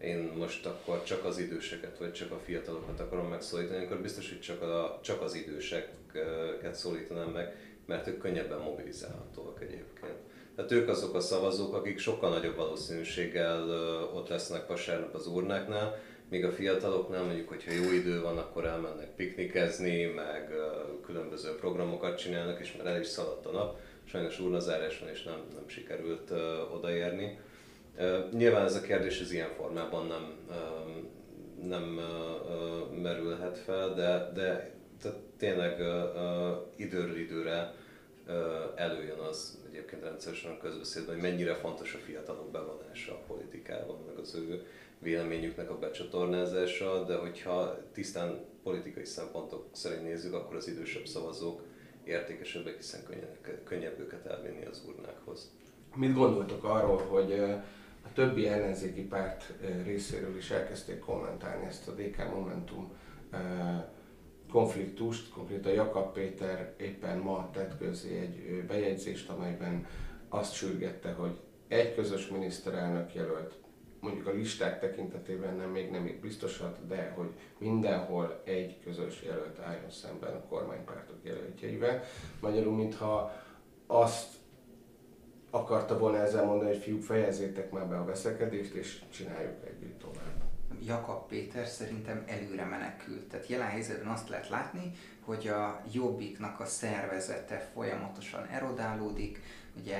én 0.00 0.32
most 0.36 0.66
akkor 0.66 1.02
csak 1.04 1.24
az 1.24 1.38
időseket, 1.38 1.98
vagy 1.98 2.12
csak 2.12 2.32
a 2.32 2.40
fiatalokat 2.44 3.00
akarom 3.00 3.28
megszólítani, 3.28 3.84
akkor 3.84 4.00
biztos, 4.00 4.28
hogy 4.28 4.40
csak, 4.40 4.62
a, 4.62 4.98
csak 5.02 5.22
az 5.22 5.34
időseket 5.34 6.74
szólítanám 6.74 7.28
meg, 7.28 7.54
mert 7.86 8.06
ők 8.06 8.18
könnyebben 8.18 8.60
mobilizálhatóak 8.60 9.62
egyébként. 9.62 10.16
Tehát 10.56 10.72
ők 10.72 10.88
azok 10.88 11.14
a 11.14 11.20
szavazók, 11.20 11.74
akik 11.74 11.98
sokkal 11.98 12.30
nagyobb 12.30 12.56
valószínűséggel 12.56 13.70
ott 14.14 14.28
lesznek 14.28 14.66
vasárnap 14.66 15.14
az 15.14 15.26
urnáknál, 15.26 15.98
míg 16.28 16.44
a 16.44 16.52
fiataloknál 16.52 17.24
mondjuk, 17.24 17.48
hogyha 17.48 17.72
jó 17.72 17.92
idő 17.92 18.20
van, 18.20 18.38
akkor 18.38 18.64
elmennek 18.64 19.14
piknikezni, 19.14 20.04
meg 20.04 20.52
különböző 21.04 21.54
programokat 21.56 22.18
csinálnak, 22.18 22.60
és 22.60 22.76
már 22.76 22.86
el 22.86 23.00
is 23.00 23.06
szaladt 23.06 23.46
a 23.46 23.50
nap. 23.50 23.78
Sajnos 24.04 24.40
urnazárás 24.40 24.98
van, 24.98 25.08
és 25.08 25.22
nem, 25.22 25.42
nem 25.54 25.68
sikerült 25.68 26.30
odaérni. 26.74 27.38
Nyilván 28.32 28.64
ez 28.64 28.74
a 28.74 28.80
kérdés 28.80 29.20
az 29.20 29.32
ilyen 29.32 29.50
formában 29.56 30.06
nem, 30.06 30.38
nem 31.68 32.00
merülhet 33.02 33.58
fel, 33.58 33.94
de, 33.94 34.30
de 34.34 34.74
tehát 35.02 35.18
tényleg 35.38 35.80
időről 36.76 37.18
időre 37.18 37.74
előjön 38.74 39.18
az 39.18 39.58
egyébként 39.68 40.02
rendszeresen 40.02 40.50
a 40.50 40.58
közbeszédben, 40.58 41.14
hogy 41.14 41.22
mennyire 41.22 41.54
fontos 41.54 41.94
a 41.94 41.98
fiatalok 41.98 42.50
bevonása 42.50 43.12
a 43.12 43.22
politikában, 43.26 43.98
meg 44.06 44.18
az 44.18 44.34
ő 44.34 44.66
véleményüknek 44.98 45.70
a 45.70 45.78
becsatornázása, 45.78 47.04
de 47.04 47.16
hogyha 47.16 47.78
tisztán 47.92 48.44
politikai 48.62 49.04
szempontok 49.04 49.68
szerint 49.72 50.02
nézzük, 50.02 50.34
akkor 50.34 50.56
az 50.56 50.68
idősebb 50.68 51.06
szavazók 51.06 51.62
értékesebbek, 52.04 52.76
hiszen 52.76 53.00
könnyebb, 53.04 53.62
könnyebb 53.64 53.98
őket 53.98 54.26
elvinni 54.26 54.64
az 54.64 54.82
urnákhoz. 54.88 55.50
Mit 55.94 56.14
gondoltok 56.14 56.64
arról, 56.64 56.98
hogy 56.98 57.42
többi 58.16 58.48
ellenzéki 58.48 59.02
párt 59.02 59.52
részéről 59.84 60.36
is 60.36 60.50
elkezdték 60.50 60.98
kommentálni 60.98 61.66
ezt 61.66 61.88
a 61.88 61.92
DK 61.92 62.34
Momentum 62.34 62.92
konfliktust, 64.50 65.32
konkrétan 65.32 65.72
Jakab 65.72 66.12
Péter 66.12 66.74
éppen 66.78 67.18
ma 67.18 67.50
tett 67.52 67.78
közé 67.78 68.18
egy 68.18 68.64
bejegyzést, 68.66 69.30
amelyben 69.30 69.86
azt 70.28 70.54
sürgette, 70.54 71.12
hogy 71.12 71.40
egy 71.68 71.94
közös 71.94 72.28
miniszterelnök 72.28 73.14
jelölt, 73.14 73.54
mondjuk 74.00 74.26
a 74.26 74.32
listák 74.32 74.80
tekintetében 74.80 75.56
nem 75.56 75.70
még 75.70 75.90
nem 75.90 76.18
biztosat, 76.20 76.86
de 76.86 77.12
hogy 77.16 77.30
mindenhol 77.58 78.40
egy 78.44 78.80
közös 78.84 79.22
jelölt 79.22 79.58
álljon 79.58 79.90
szemben 79.90 80.34
a 80.34 80.46
kormánypártok 80.48 81.18
jelöltjeivel. 81.22 82.02
Magyarul, 82.40 82.74
mintha 82.74 83.32
azt 83.86 84.34
akarta 85.50 85.98
volna 85.98 86.18
ezzel 86.18 86.44
mondani, 86.44 86.68
hogy 86.68 86.82
fiúk 86.82 87.02
fejezzétek 87.02 87.70
már 87.70 87.86
be 87.86 87.96
a 87.96 88.04
veszekedést, 88.04 88.74
és 88.74 89.02
csináljuk 89.10 89.66
együtt 89.66 89.98
tovább. 89.98 90.44
Jakab 90.86 91.26
Péter 91.28 91.66
szerintem 91.66 92.24
előre 92.26 92.64
menekült. 92.64 93.28
Tehát 93.28 93.46
jelen 93.46 93.68
helyzetben 93.68 94.12
azt 94.12 94.28
lehet 94.28 94.48
látni, 94.48 94.92
hogy 95.24 95.48
a 95.48 95.82
Jobbiknak 95.92 96.60
a 96.60 96.66
szervezete 96.66 97.70
folyamatosan 97.74 98.46
erodálódik. 98.46 99.42
Ugye 99.80 99.98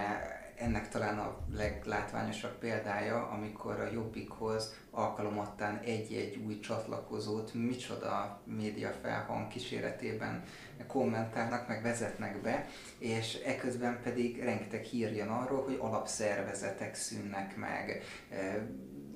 ennek 0.57 0.89
talán 0.89 1.19
a 1.19 1.37
leglátványosabb 1.55 2.59
példája, 2.59 3.27
amikor 3.27 3.81
a 3.81 3.93
Jobbikhoz 3.93 4.75
alkalomattán 4.91 5.79
egy-egy 5.79 6.37
új 6.37 6.61
csatlakozót 6.61 7.55
micsoda 7.55 8.41
média 8.45 8.91
felhang 9.03 9.49
kíséretében 9.49 10.43
kommentálnak, 10.87 11.69
meg 11.69 11.83
vezetnek 11.83 12.41
be, 12.41 12.67
és 12.99 13.35
eközben 13.35 14.01
pedig 14.03 14.43
rengeteg 14.43 14.83
hír 14.83 15.17
jön 15.17 15.29
arról, 15.29 15.63
hogy 15.63 15.79
alapszervezetek 15.81 16.95
szűnnek 16.95 17.57
meg, 17.57 18.03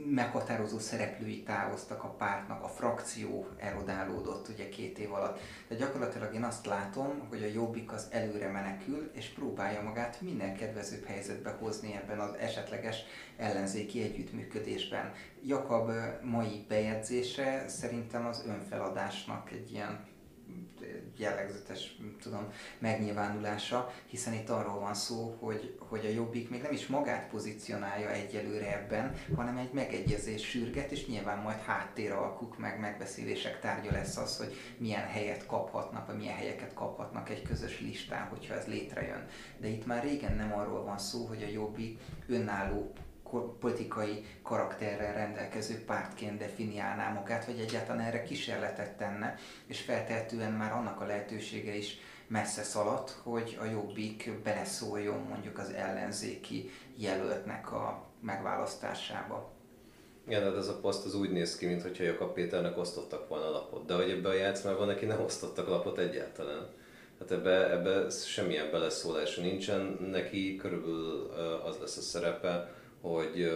meghatározó 0.06 0.78
szereplői 0.78 1.42
távoztak 1.42 2.04
a 2.04 2.08
pártnak, 2.08 2.62
a 2.62 2.68
frakció 2.68 3.48
erodálódott 3.58 4.48
ugye 4.48 4.68
két 4.68 4.98
év 4.98 5.12
alatt. 5.12 5.40
De 5.68 5.74
gyakorlatilag 5.74 6.34
én 6.34 6.42
azt 6.42 6.66
látom, 6.66 7.26
hogy 7.28 7.42
a 7.42 7.46
Jobbik 7.46 7.92
az 7.92 8.06
előre 8.10 8.48
menekül, 8.48 9.10
és 9.14 9.28
próbálja 9.28 9.82
magát 9.82 10.20
minél 10.20 10.52
kedvezőbb 10.52 11.04
helyzetbe 11.04 11.50
hozni 11.50 11.94
ebben 11.94 12.18
az 12.18 12.34
esetleges 12.34 12.96
ellenzéki 13.36 14.02
együttműködésben. 14.02 15.12
Jakab 15.42 15.90
mai 16.22 16.64
bejegyzése 16.68 17.64
szerintem 17.68 18.26
az 18.26 18.44
önfeladásnak 18.46 19.50
egy 19.50 19.72
ilyen 19.72 20.08
jellegzetes, 21.16 21.96
tudom, 22.22 22.52
megnyilvánulása, 22.78 23.92
hiszen 24.06 24.32
itt 24.32 24.48
arról 24.48 24.80
van 24.80 24.94
szó, 24.94 25.36
hogy, 25.40 25.78
hogy 25.78 26.06
a 26.06 26.08
Jobbik 26.08 26.50
még 26.50 26.62
nem 26.62 26.72
is 26.72 26.86
magát 26.86 27.28
pozícionálja 27.28 28.10
egyelőre 28.10 28.72
ebben, 28.72 29.14
hanem 29.36 29.56
egy 29.56 29.72
megegyezés 29.72 30.48
sürget, 30.48 30.90
és 30.90 31.06
nyilván 31.06 31.38
majd 31.38 31.60
háttéralkuk, 31.60 32.58
meg 32.58 32.80
megbeszélések 32.80 33.60
tárgya 33.60 33.92
lesz 33.92 34.16
az, 34.16 34.36
hogy 34.36 34.54
milyen 34.78 35.06
helyet 35.06 35.46
kaphatnak, 35.46 36.06
vagy 36.06 36.16
milyen 36.16 36.36
helyeket 36.36 36.74
kaphatnak 36.74 37.28
egy 37.28 37.42
közös 37.42 37.80
listán, 37.80 38.28
hogyha 38.28 38.54
ez 38.54 38.66
létrejön. 38.66 39.26
De 39.58 39.68
itt 39.68 39.86
már 39.86 40.02
régen 40.02 40.36
nem 40.36 40.52
arról 40.52 40.84
van 40.84 40.98
szó, 40.98 41.24
hogy 41.26 41.42
a 41.42 41.52
Jobbik 41.52 41.98
önálló 42.26 42.92
politikai 43.38 44.24
karakterrel 44.42 45.12
rendelkező 45.12 45.84
pártként 45.84 46.38
definiálná 46.38 47.12
magát, 47.12 47.44
vagy 47.44 47.58
egyáltalán 47.58 48.06
erre 48.06 48.22
kísérletet 48.22 48.96
tenne, 48.96 49.34
és 49.66 49.80
feltehetően 49.80 50.52
már 50.52 50.72
annak 50.72 51.00
a 51.00 51.06
lehetősége 51.06 51.76
is 51.76 51.98
messze 52.26 52.62
szaladt, 52.62 53.10
hogy 53.22 53.58
a 53.60 53.64
Jobbik 53.64 54.30
beleszóljon 54.44 55.20
mondjuk 55.28 55.58
az 55.58 55.70
ellenzéki 55.70 56.70
jelöltnek 56.96 57.72
a 57.72 58.06
megválasztásába. 58.20 59.52
Igen, 60.26 60.42
hát 60.42 60.56
ez 60.56 60.68
a 60.68 60.80
poszt 60.80 61.04
az 61.04 61.14
úgy 61.14 61.30
néz 61.30 61.56
ki, 61.56 61.66
mintha 61.66 62.02
Jakab 62.02 62.32
Péternek 62.32 62.78
osztottak 62.78 63.28
volna 63.28 63.50
lapot, 63.50 63.86
de 63.86 63.94
hogy 63.94 64.10
ebbe 64.10 64.28
a 64.28 64.32
játszmában 64.32 64.86
neki 64.86 65.04
nem 65.04 65.20
osztottak 65.20 65.68
lapot 65.68 65.98
egyáltalán. 65.98 66.68
Hát 67.18 67.30
ebbe, 67.30 67.70
ebbe 67.70 68.10
semmilyen 68.10 68.70
beleszólása 68.70 69.40
nincsen, 69.40 69.98
neki 70.10 70.56
körülbelül 70.56 71.30
az 71.64 71.76
lesz 71.80 71.96
a 71.96 72.00
szerepe, 72.00 72.74
hogy 73.00 73.52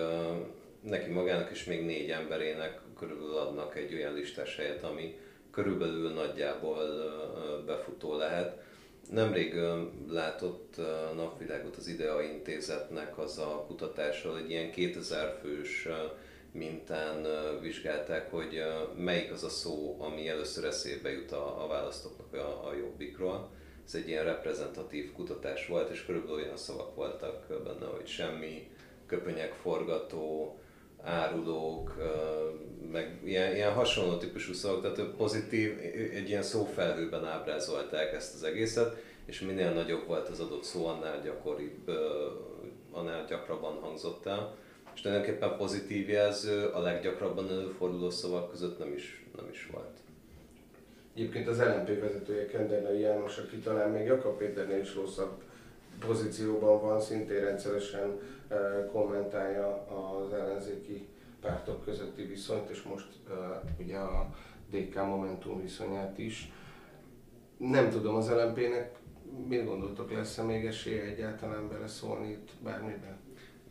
neki 0.80 1.10
magának 1.10 1.50
és 1.50 1.64
még 1.64 1.84
négy 1.84 2.10
emberének 2.10 2.80
körülbelül 2.98 3.36
adnak 3.36 3.76
egy 3.76 3.94
olyan 3.94 4.14
listás 4.14 4.56
helyet, 4.56 4.82
ami 4.82 5.16
körülbelül 5.50 6.12
nagyjából 6.12 6.78
befutó 7.66 8.16
lehet. 8.16 8.62
Nemrég 9.10 9.54
látott 10.08 10.76
napvilágot 11.14 11.76
az 11.76 11.86
IDEA 11.86 12.22
intézetnek 12.22 13.18
az 13.18 13.38
a 13.38 13.64
kutatással, 13.66 14.38
egy 14.38 14.50
ilyen 14.50 14.70
2000 14.70 15.38
fős 15.42 15.88
mintán 16.52 17.26
vizsgálták, 17.60 18.30
hogy 18.30 18.62
melyik 18.96 19.32
az 19.32 19.44
a 19.44 19.48
szó, 19.48 19.96
ami 20.00 20.28
először 20.28 20.64
eszébe 20.64 21.10
jut 21.10 21.32
a, 21.32 21.64
a 21.64 21.66
választóknak 21.66 22.34
a, 22.34 22.68
a 22.68 22.74
jobbikról. 22.74 23.50
Ez 23.86 23.94
egy 23.94 24.08
ilyen 24.08 24.24
reprezentatív 24.24 25.12
kutatás 25.12 25.66
volt, 25.66 25.90
és 25.90 26.04
körülbelül 26.04 26.36
olyan 26.36 26.56
szavak 26.56 26.94
voltak 26.94 27.46
benne, 27.64 27.86
hogy 27.86 28.06
semmi, 28.06 28.70
köpenyekforgató, 29.06 30.58
árulók, 31.02 31.94
meg 32.92 33.20
ilyen, 33.24 33.54
ilyen 33.54 33.72
hasonló 33.72 34.16
típusú 34.16 34.52
szavak, 34.52 34.94
tehát 34.94 35.10
pozitív, 35.10 35.78
egy 36.14 36.28
ilyen 36.28 36.42
szófelhőben 36.42 37.24
ábrázolták 37.24 38.12
ezt 38.12 38.34
az 38.34 38.42
egészet, 38.42 38.96
és 39.24 39.40
minél 39.40 39.72
nagyobb 39.72 40.06
volt 40.06 40.28
az 40.28 40.40
adott 40.40 40.64
szó, 40.64 40.86
annál 40.86 41.20
gyakoribb, 41.22 41.90
annál 42.90 43.24
gyakrabban 43.28 43.78
hangzott 43.80 44.26
el. 44.26 44.56
És 44.94 45.00
tulajdonképpen 45.00 45.56
pozitív 45.56 46.08
jelző 46.08 46.66
a 46.66 46.80
leggyakrabban 46.80 47.50
előforduló 47.50 48.10
szavak 48.10 48.50
között 48.50 48.78
nem 48.78 48.92
is, 48.92 49.24
nem 49.36 49.48
is 49.50 49.68
volt. 49.72 49.98
Egyébként 51.14 51.48
az 51.48 51.58
LNP 51.58 52.00
vezetője 52.00 52.46
Kenderlei 52.46 53.00
János, 53.00 53.38
aki 53.38 53.56
talán 53.56 53.90
még 53.90 54.06
Jakab 54.06 54.38
Péternél 54.38 54.80
is 54.80 54.94
rosszabb 54.94 55.42
pozícióban 55.98 56.80
van, 56.80 57.00
szintén 57.00 57.40
rendszeresen 57.40 58.18
kommentálja 58.92 59.86
az 59.86 60.32
ellenzéki 60.32 61.08
pártok 61.40 61.84
közötti 61.84 62.22
viszonyt, 62.22 62.70
és 62.70 62.82
most 62.82 63.06
ugye 63.78 63.96
a 63.96 64.28
DK 64.70 64.94
Momentum 64.94 65.62
viszonyát 65.62 66.18
is. 66.18 66.52
Nem 67.56 67.90
tudom, 67.90 68.14
az 68.14 68.30
LMP-nek 68.30 68.98
mit 69.48 69.64
gondoltok, 69.64 70.12
lesz-e 70.12 70.42
még 70.42 70.66
esélye 70.66 71.02
egyáltalán 71.02 71.68
beleszólni 71.68 72.30
itt 72.30 72.48
bármiben? 72.62 73.18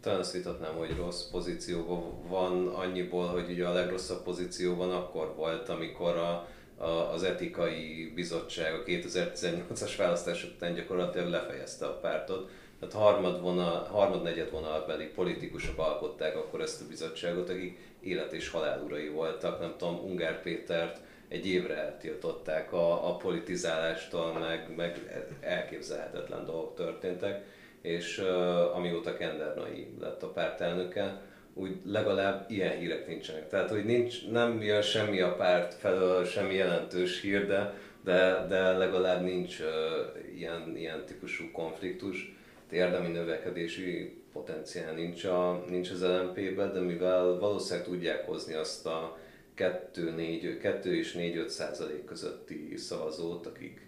Talán 0.02 0.20
azt 0.20 0.32
vitatnám, 0.32 0.76
hogy 0.76 0.96
rossz 0.96 1.30
pozícióban 1.30 2.28
van 2.28 2.68
annyiból, 2.68 3.28
hogy 3.28 3.50
ugye 3.52 3.68
a 3.68 3.74
legrosszabb 3.74 4.24
pozícióban 4.24 4.92
akkor 4.92 5.34
volt, 5.36 5.70
amikor 5.70 6.18
a, 6.18 6.48
az 6.84 7.24
etikai 7.24 8.12
bizottság 8.16 8.74
a 8.74 8.84
2018-as 8.84 9.94
választások 9.98 10.52
után 10.56 10.74
gyakorlatilag 10.74 11.30
lefejezte 11.30 11.86
a 11.86 12.00
pártot, 12.00 12.50
tehát 12.80 12.94
harmad 12.94 13.42
vonal, 13.42 13.84
harmad-negyed 13.84 14.52
vonalbeli 14.52 15.06
politikusok 15.06 15.80
alkották 15.80 16.36
akkor 16.36 16.62
ezt 16.62 16.82
a 16.82 16.88
bizottságot, 16.88 17.50
akik 17.50 17.78
élet 18.00 18.34
és 18.34 18.50
halál 18.50 18.82
urai 18.84 19.08
voltak. 19.08 19.60
Nem 19.60 19.74
tudom, 19.78 20.00
Ungár 20.04 20.42
Pétert 20.42 21.00
egy 21.28 21.48
évre 21.48 21.76
eltiltották 21.76 22.74
a, 22.74 23.10
a 23.10 23.16
politizálástól, 23.16 24.34
meg, 24.34 24.76
meg 24.76 25.24
elképzelhetetlen 25.42 26.46
dolgok 26.46 26.76
történtek, 26.76 27.46
és 27.82 28.18
uh, 28.18 28.76
amióta 28.76 29.18
Kendernai 29.18 29.88
lett 30.00 30.24
a 30.24 30.28
pártelnöke, 30.28 31.22
úgy 31.54 31.76
legalább 31.86 32.52
ilyen 32.52 32.78
hírek 32.78 33.08
nincsenek. 33.08 33.50
Tehát, 33.50 33.70
hogy 33.70 33.86
nincs, 33.86 34.28
nem 34.30 34.62
jön 34.62 34.82
semmi 34.82 35.22
a 35.22 35.36
párt 35.36 35.74
felől, 35.74 36.26
semmi 36.26 36.54
jelentős 36.54 37.22
hír, 37.22 37.48
de, 37.48 37.74
de, 38.04 38.46
de 38.50 38.72
legalább 38.72 39.24
nincs 39.24 39.60
uh, 39.60 40.36
ilyen, 40.38 40.78
ilyen 40.78 41.06
típusú 41.06 41.52
konfliktus. 41.52 42.36
Érdemi 42.72 43.08
növekedési 43.08 44.22
potenciál 44.34 44.94
nincs, 44.94 45.24
a, 45.24 45.64
nincs 45.70 45.90
az 45.90 46.04
LMP-ben, 46.04 46.74
de 46.74 46.80
mivel 46.80 47.38
valószínűleg 47.40 47.88
tudják 47.88 48.26
hozni 48.26 48.54
azt 48.54 48.86
a 48.86 49.18
2, 49.54 50.12
4, 50.12 50.58
2 50.58 50.96
és 50.96 51.16
4-5 51.18 51.48
százalék 51.48 52.06
közötti 52.06 52.78
szavazót, 52.78 53.46
akik, 53.46 53.88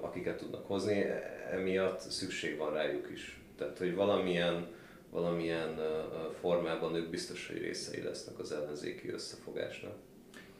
akiket 0.00 0.36
tudnak 0.36 0.66
hozni, 0.66 1.04
emiatt 1.50 2.00
szükség 2.00 2.56
van 2.56 2.72
rájuk 2.72 3.08
is. 3.12 3.40
Tehát, 3.58 3.78
hogy 3.78 3.94
valamilyen, 3.94 4.66
valamilyen 5.10 5.80
formában 6.40 6.94
ők 6.94 7.10
biztos, 7.10 7.46
hogy 7.46 7.58
részei 7.58 8.02
lesznek 8.02 8.38
az 8.38 8.52
ellenzéki 8.52 9.08
összefogásnak. 9.08 9.94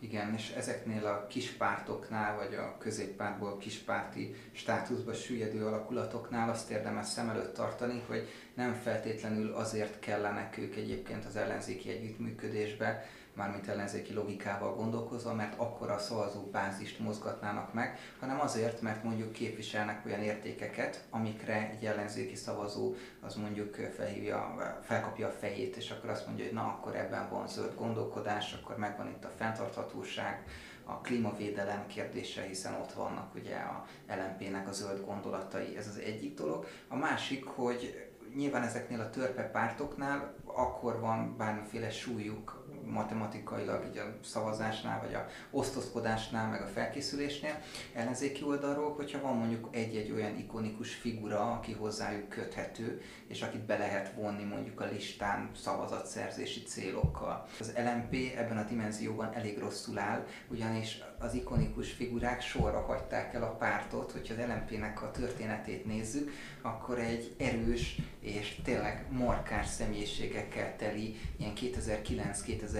Igen, 0.03 0.35
és 0.35 0.51
ezeknél 0.51 1.07
a 1.07 1.27
kis 1.27 1.51
pártoknál, 1.51 2.37
vagy 2.37 2.55
a 2.55 2.77
középpártból 2.79 3.59
kispárti 3.59 4.35
státuszba 4.53 5.13
süllyedő 5.13 5.67
alakulatoknál 5.67 6.51
azt 6.51 6.71
érdemes 6.71 7.07
szem 7.07 7.29
előtt 7.29 7.55
tartani, 7.55 8.03
hogy 8.07 8.29
nem 8.55 8.75
feltétlenül 8.75 9.53
azért 9.53 9.99
kellenek 9.99 10.59
ők 10.59 10.77
egyébként 10.77 11.25
az 11.25 11.37
ellenzéki 11.37 11.91
együttműködésbe, 11.91 13.07
mármint 13.41 13.69
ellenzéki 13.69 14.13
logikával 14.13 14.75
gondolkozva, 14.75 15.35
mert 15.35 15.59
akkor 15.59 15.91
a 15.91 15.99
szavazó 15.99 16.41
bázist 16.41 16.99
mozgatnának 16.99 17.73
meg, 17.73 17.99
hanem 18.19 18.41
azért, 18.41 18.81
mert 18.81 19.03
mondjuk 19.03 19.33
képviselnek 19.33 20.07
olyan 20.07 20.21
értékeket, 20.21 21.05
amikre 21.11 21.71
egy 21.71 21.85
ellenzéki 21.85 22.35
szavazó 22.35 22.95
az 23.21 23.35
mondjuk 23.35 23.75
felhívja, 23.97 24.57
felkapja 24.83 25.27
a 25.27 25.31
fejét, 25.31 25.77
és 25.77 25.91
akkor 25.91 26.11
azt 26.11 26.27
mondja, 26.27 26.45
hogy 26.45 26.55
na, 26.55 26.63
akkor 26.63 26.97
ebben 26.97 27.29
van 27.31 27.49
zöld 27.49 27.75
gondolkodás, 27.77 28.53
akkor 28.53 28.77
megvan 28.77 29.09
itt 29.09 29.25
a 29.25 29.33
fenntarthatóság, 29.37 30.45
a 30.85 31.01
klímavédelem 31.01 31.87
kérdése, 31.87 32.43
hiszen 32.43 32.75
ott 32.75 32.93
vannak 32.93 33.35
ugye 33.35 33.57
a 33.57 33.87
LMP-nek 34.09 34.69
a 34.69 34.73
zöld 34.73 35.05
gondolatai, 35.05 35.77
ez 35.77 35.89
az 35.89 35.99
egyik 35.99 36.35
dolog. 36.35 36.67
A 36.89 36.97
másik, 36.97 37.45
hogy 37.45 38.11
nyilván 38.35 38.63
ezeknél 38.63 39.01
a 39.01 39.11
törpe 39.11 39.43
pártoknál 39.43 40.35
akkor 40.45 41.01
van 41.01 41.37
bármiféle 41.37 41.91
súlyuk 41.91 42.60
matematikailag 42.91 43.85
így 43.91 43.99
a 43.99 44.17
szavazásnál, 44.25 45.01
vagy 45.01 45.15
a 45.15 45.27
osztozkodásnál, 45.51 46.51
meg 46.51 46.63
a 46.63 46.67
felkészülésnél 46.67 47.63
ellenzéki 47.95 48.43
oldalról, 48.43 48.95
hogyha 48.95 49.21
van 49.21 49.37
mondjuk 49.37 49.69
egy-egy 49.71 50.11
olyan 50.11 50.39
ikonikus 50.39 50.95
figura, 50.95 51.53
aki 51.53 51.73
hozzájuk 51.73 52.29
köthető, 52.29 53.03
és 53.27 53.43
akit 53.43 53.61
be 53.61 53.79
lehet 53.79 54.13
vonni 54.15 54.45
mondjuk 54.45 54.81
a 54.81 54.89
listán 54.93 55.51
szavazatszerzési 55.57 56.63
célokkal. 56.63 57.47
Az 57.61 57.73
LMP 57.77 58.15
ebben 58.37 58.59
a 58.59 58.65
dimenzióban 58.65 59.33
elég 59.35 59.59
rosszul 59.59 59.99
áll, 59.99 60.27
ugyanis 60.49 61.03
az 61.19 61.35
ikonikus 61.35 61.93
figurák 61.93 62.41
sorra 62.41 62.81
hagyták 62.81 63.35
el 63.35 63.43
a 63.43 63.57
pártot, 63.57 64.13
hogyha 64.13 64.35
az 64.35 64.49
LMP-nek 64.49 65.03
a 65.03 65.11
történetét 65.11 65.87
nézzük, 65.87 66.31
akkor 66.63 66.99
egy 66.99 67.35
erős 67.39 68.01
és 68.21 68.57
tényleg 68.65 69.07
markás 69.11 69.67
személyiségekkel 69.67 70.77
teli 70.77 71.17
ilyen 71.37 71.55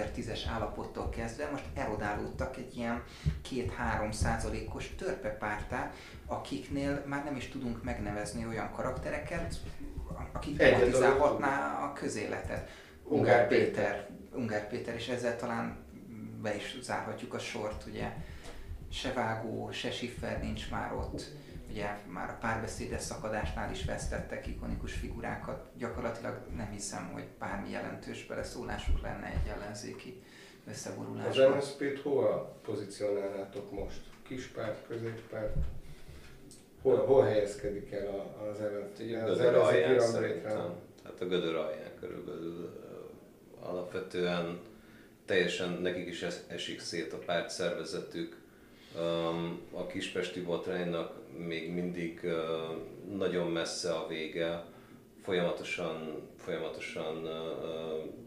2009-2010-es 0.01 0.39
állapottól 0.53 1.09
kezdve 1.09 1.49
most 1.51 1.65
erodálódtak 1.73 2.57
egy 2.57 2.75
ilyen 2.75 3.03
2-3 3.49 4.11
százalékos 4.11 4.95
törpepártá, 4.97 5.91
akiknél 6.25 7.03
már 7.05 7.23
nem 7.23 7.35
is 7.35 7.47
tudunk 7.47 7.83
megnevezni 7.83 8.45
olyan 8.45 8.71
karaktereket, 8.71 9.55
akik 10.31 10.57
tematizálhatná 10.57 11.83
a 11.83 11.93
közéletet. 11.93 12.69
Ungár 13.03 13.47
Péter, 13.47 14.09
Ungár 14.33 14.67
Péter, 14.67 14.95
és 14.95 15.07
ezzel 15.07 15.35
talán 15.35 15.77
be 16.41 16.55
is 16.55 16.77
zárhatjuk 16.81 17.33
a 17.33 17.39
sort, 17.39 17.85
ugye. 17.87 18.13
Se 18.91 19.13
vágó, 19.13 19.71
se 19.71 19.91
siffer 19.91 20.41
nincs 20.41 20.69
már 20.69 20.93
ott, 20.93 21.31
ugye 21.71 21.97
már 22.07 22.29
a 22.29 22.37
párbeszédes 22.41 23.01
szakadásnál 23.01 23.71
is 23.71 23.85
vesztettek 23.85 24.47
ikonikus 24.47 24.93
figurákat, 24.93 25.65
gyakorlatilag 25.77 26.37
nem 26.55 26.69
hiszem, 26.71 27.09
hogy 27.13 27.23
bármi 27.39 27.69
jelentős 27.69 28.25
beleszólásuk 28.25 29.01
lenne 29.01 29.25
egy 29.25 29.51
ellenzéki 29.55 30.23
összeborulásban. 30.69 31.51
Az 31.51 31.55
MSZP-t 31.55 32.01
hol 32.01 32.59
pozícionálnátok 32.65 33.71
most? 33.71 34.01
Kispárt, 34.27 34.87
középpárt? 34.87 35.55
Hol, 36.81 37.05
hol 37.05 37.23
helyezkedik 37.23 37.91
el 37.91 38.33
az, 38.51 38.59
ellenzéki 38.59 39.13
az 39.13 39.39
ellenzéki 39.39 39.99
szerintem. 39.99 40.73
Hát 41.03 41.21
a 41.21 41.25
gödör 41.25 41.55
alján 41.55 41.91
körülbelül 41.99 42.79
alapvetően 43.59 44.59
teljesen 45.25 45.69
nekik 45.81 46.07
is 46.07 46.25
esik 46.47 46.79
szét 46.79 47.13
a 47.13 47.17
párt 47.17 47.49
szervezetük, 47.49 48.40
a 49.71 49.87
kispesti 49.87 50.41
botránynak 50.41 51.13
még 51.37 51.73
mindig 51.73 52.21
nagyon 53.17 53.51
messze 53.51 53.93
a 53.93 54.07
vége, 54.07 54.63
folyamatosan, 55.23 56.21
folyamatosan 56.37 57.29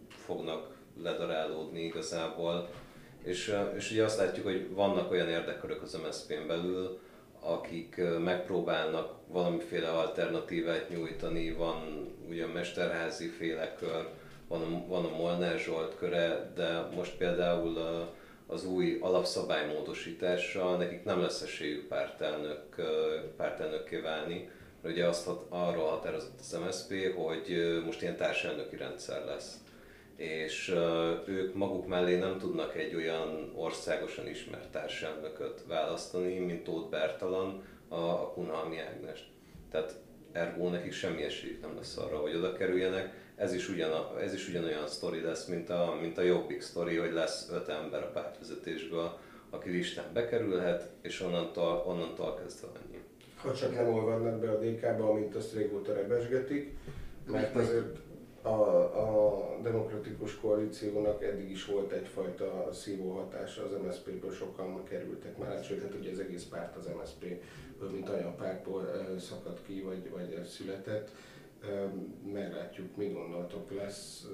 fognak 0.08 0.74
ledarálódni 1.02 1.84
igazából. 1.84 2.68
És, 3.22 3.56
és 3.76 3.90
ugye 3.90 4.04
azt 4.04 4.18
látjuk, 4.18 4.44
hogy 4.46 4.74
vannak 4.74 5.10
olyan 5.10 5.28
érdekkörök 5.28 5.82
az 5.82 5.98
MSZP-n 6.06 6.46
belül, 6.46 6.98
akik 7.40 8.00
megpróbálnak 8.24 9.14
valamiféle 9.28 9.88
alternatívát 9.88 10.88
nyújtani, 10.88 11.52
van 11.52 12.08
ugye 12.28 12.46
Mesterházi 12.46 13.28
félekör, 13.28 14.08
van 14.48 14.62
a, 14.62 14.86
van 14.86 15.04
a 15.04 15.16
Molnár 15.16 15.58
Zsolt 15.58 15.96
köre, 15.96 16.52
de 16.54 16.88
most 16.94 17.16
például 17.16 17.78
a, 17.78 18.14
az 18.54 18.66
új 18.66 18.98
alapszabálymódosítással 19.00 20.76
nekik 20.76 21.04
nem 21.04 21.20
lesz 21.20 21.42
esélyük 21.42 21.86
pártelnök, 21.88 22.62
pártelnökké 23.36 23.96
válni. 23.96 24.48
Ugye 24.84 25.06
azt 25.06 25.24
hat, 25.24 25.46
arról 25.48 25.88
határozott 25.88 26.38
az 26.38 26.58
MSZP, 26.66 27.14
hogy 27.14 27.80
most 27.84 28.02
ilyen 28.02 28.16
társelnöki 28.16 28.76
rendszer 28.76 29.24
lesz. 29.24 29.58
És 30.16 30.74
ők 31.26 31.54
maguk 31.54 31.86
mellé 31.86 32.18
nem 32.18 32.38
tudnak 32.38 32.76
egy 32.76 32.94
olyan 32.94 33.52
országosan 33.54 34.28
ismert 34.28 34.70
társelnököt 34.70 35.64
választani, 35.68 36.38
mint 36.38 36.64
Tóth 36.64 36.90
Bertalan, 36.90 37.62
a, 37.88 37.94
a 37.96 38.30
Kunhalmi. 38.34 38.76
Tehát 39.70 39.94
ergo 40.32 40.68
nekik 40.68 40.92
semmi 40.92 41.22
esélyük 41.22 41.60
nem 41.60 41.76
lesz 41.76 41.96
arra, 41.96 42.16
hogy 42.16 42.34
oda 42.34 42.52
kerüljenek 42.52 43.23
ez 43.36 43.52
is, 43.52 43.68
ugyan, 43.68 44.18
ez 44.20 44.34
is 44.34 44.48
ugyanolyan 44.48 44.86
sztori 44.86 45.20
lesz, 45.20 45.46
mint 45.46 45.70
a, 45.70 45.98
mint 46.00 46.18
a 46.18 46.22
Jobbik 46.22 46.60
sztori, 46.60 46.96
hogy 46.96 47.12
lesz 47.12 47.48
öt 47.52 47.68
ember 47.68 48.02
a 48.02 48.10
pártvezetésből, 48.10 49.18
aki 49.50 49.70
listán 49.70 50.04
bekerülhet, 50.12 50.90
és 51.02 51.20
onnantól, 51.20 51.84
onnantól 51.86 52.34
kezdve 52.34 52.66
annyi. 52.66 53.02
Ha 53.36 53.54
csak 53.54 53.74
nem 53.74 53.88
olvadnak 53.88 54.40
be 54.40 54.50
a 54.50 54.58
DK-ba, 54.58 55.10
amint 55.10 55.34
azt 55.34 55.54
régóta 55.54 55.92
rebesgetik, 55.92 56.76
mert 57.26 57.56
azért 57.56 57.98
a, 58.42 58.48
a 58.48 59.58
demokratikus 59.62 60.40
koalíciónak 60.40 61.22
eddig 61.22 61.50
is 61.50 61.64
volt 61.64 61.92
egyfajta 61.92 62.68
szívó 62.72 63.10
hatása, 63.10 63.64
az 63.64 63.70
MSZP-ből 63.86 64.32
sokan 64.32 64.84
kerültek 64.84 65.38
már 65.38 65.64
sőt, 65.64 65.82
hát 65.82 65.94
ugye 65.94 66.10
az 66.10 66.18
egész 66.18 66.44
párt 66.44 66.76
az 66.76 66.90
MSZP-ből, 66.98 67.90
mint 67.90 68.08
anyapártból 68.08 68.88
szakadt 69.18 69.66
ki, 69.66 69.80
vagy, 69.80 70.10
vagy 70.10 70.44
született 70.44 71.10
meglátjuk, 72.32 72.96
mi 72.96 73.08
gondoltok, 73.08 73.70
lesz, 73.70 74.26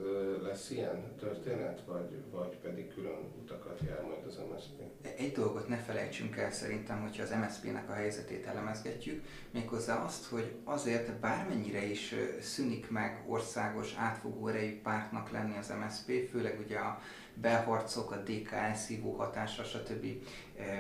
lesz 0.43 0.71
ilyen 0.71 1.17
történet, 1.19 1.83
vagy, 1.87 2.23
vagy 2.31 2.57
pedig 2.57 2.95
külön 2.95 3.33
utakat 3.43 3.81
jár 3.87 4.03
majd 4.03 4.25
az 4.27 4.41
MSZP? 4.53 4.81
Egy 5.19 5.33
dolgot 5.33 5.69
ne 5.69 5.77
felejtsünk 5.77 6.37
el 6.37 6.51
szerintem, 6.51 7.01
hogyha 7.01 7.23
az 7.23 7.31
MSZP-nek 7.31 7.89
a 7.89 7.93
helyzetét 7.93 8.47
elemezgetjük, 8.47 9.25
méghozzá 9.51 10.05
azt, 10.05 10.27
hogy 10.27 10.55
azért 10.65 11.13
bármennyire 11.13 11.85
is 11.85 12.15
szűnik 12.41 12.91
meg 12.91 13.25
országos 13.29 13.95
átfogó 13.97 14.47
erejű 14.49 14.81
pártnak 14.81 15.31
lenni 15.31 15.57
az 15.59 15.73
MSZP, 15.81 16.29
főleg 16.31 16.61
ugye 16.65 16.79
a 16.79 17.01
belharcok, 17.35 18.11
a 18.11 18.17
DK 18.17 18.53
elszívó 18.53 19.13
hatása, 19.13 19.65
stb. 19.65 20.07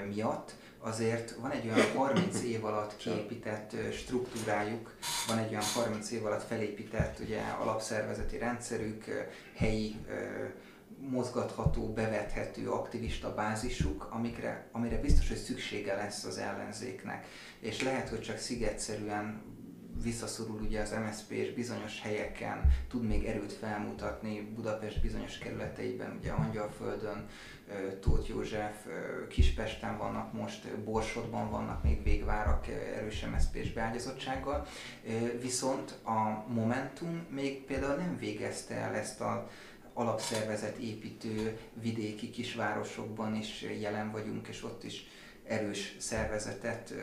miatt, 0.08 0.54
azért 0.80 1.34
van 1.40 1.50
egy 1.50 1.66
olyan 1.66 1.92
30 1.96 2.42
év 2.52 2.64
alatt 2.64 2.96
kiépített 2.96 3.76
struktúrájuk, 3.92 4.94
van 5.26 5.38
egy 5.38 5.50
olyan 5.50 5.62
30 5.62 6.10
év 6.10 6.26
alatt 6.26 6.42
felépített 6.42 7.18
ugye, 7.18 7.40
alapszervezeti 7.40 8.38
rendszerük, 8.38 9.04
helyi 9.56 9.96
mozgatható, 11.08 11.92
bevethető 11.92 12.70
aktivista 12.70 13.34
bázisuk, 13.34 14.08
amikre, 14.10 14.68
amire 14.72 15.00
biztos, 15.00 15.28
hogy 15.28 15.36
szüksége 15.36 15.94
lesz 15.94 16.24
az 16.24 16.38
ellenzéknek. 16.38 17.26
És 17.60 17.82
lehet, 17.82 18.08
hogy 18.08 18.20
csak 18.20 18.38
szigetszerűen 18.38 19.42
visszaszorul 20.02 20.60
ugye 20.60 20.80
az 20.80 20.94
MSZP 21.06 21.30
és 21.30 21.52
bizonyos 21.52 22.00
helyeken 22.02 22.72
tud 22.88 23.06
még 23.06 23.24
erőt 23.24 23.52
felmutatni, 23.52 24.40
Budapest 24.54 25.00
bizonyos 25.00 25.38
kerületeiben, 25.38 26.16
ugye 26.18 26.30
Angyalföldön, 26.30 27.28
Tóth 28.00 28.28
József, 28.28 28.86
Kispesten 29.28 29.98
vannak 29.98 30.32
most, 30.32 30.78
Borsodban 30.78 31.50
vannak 31.50 31.82
még 31.82 32.02
végvárak 32.02 32.66
erős 32.68 33.24
MSZP-s 33.24 33.72
beágyazottsággal, 33.72 34.66
viszont 35.40 35.98
a 36.04 36.44
Momentum 36.48 37.26
még 37.30 37.64
például 37.64 37.94
nem 37.94 38.16
végezte 38.18 38.74
el 38.74 38.94
ezt 38.94 39.20
a 39.20 39.48
alapszervezet 39.92 40.76
építő 40.76 41.58
vidéki 41.72 42.30
kisvárosokban 42.30 43.34
is 43.34 43.64
jelen 43.80 44.10
vagyunk, 44.10 44.48
és 44.48 44.64
ott 44.64 44.84
is 44.84 45.06
erős 45.46 45.96
szervezetet 45.98 46.94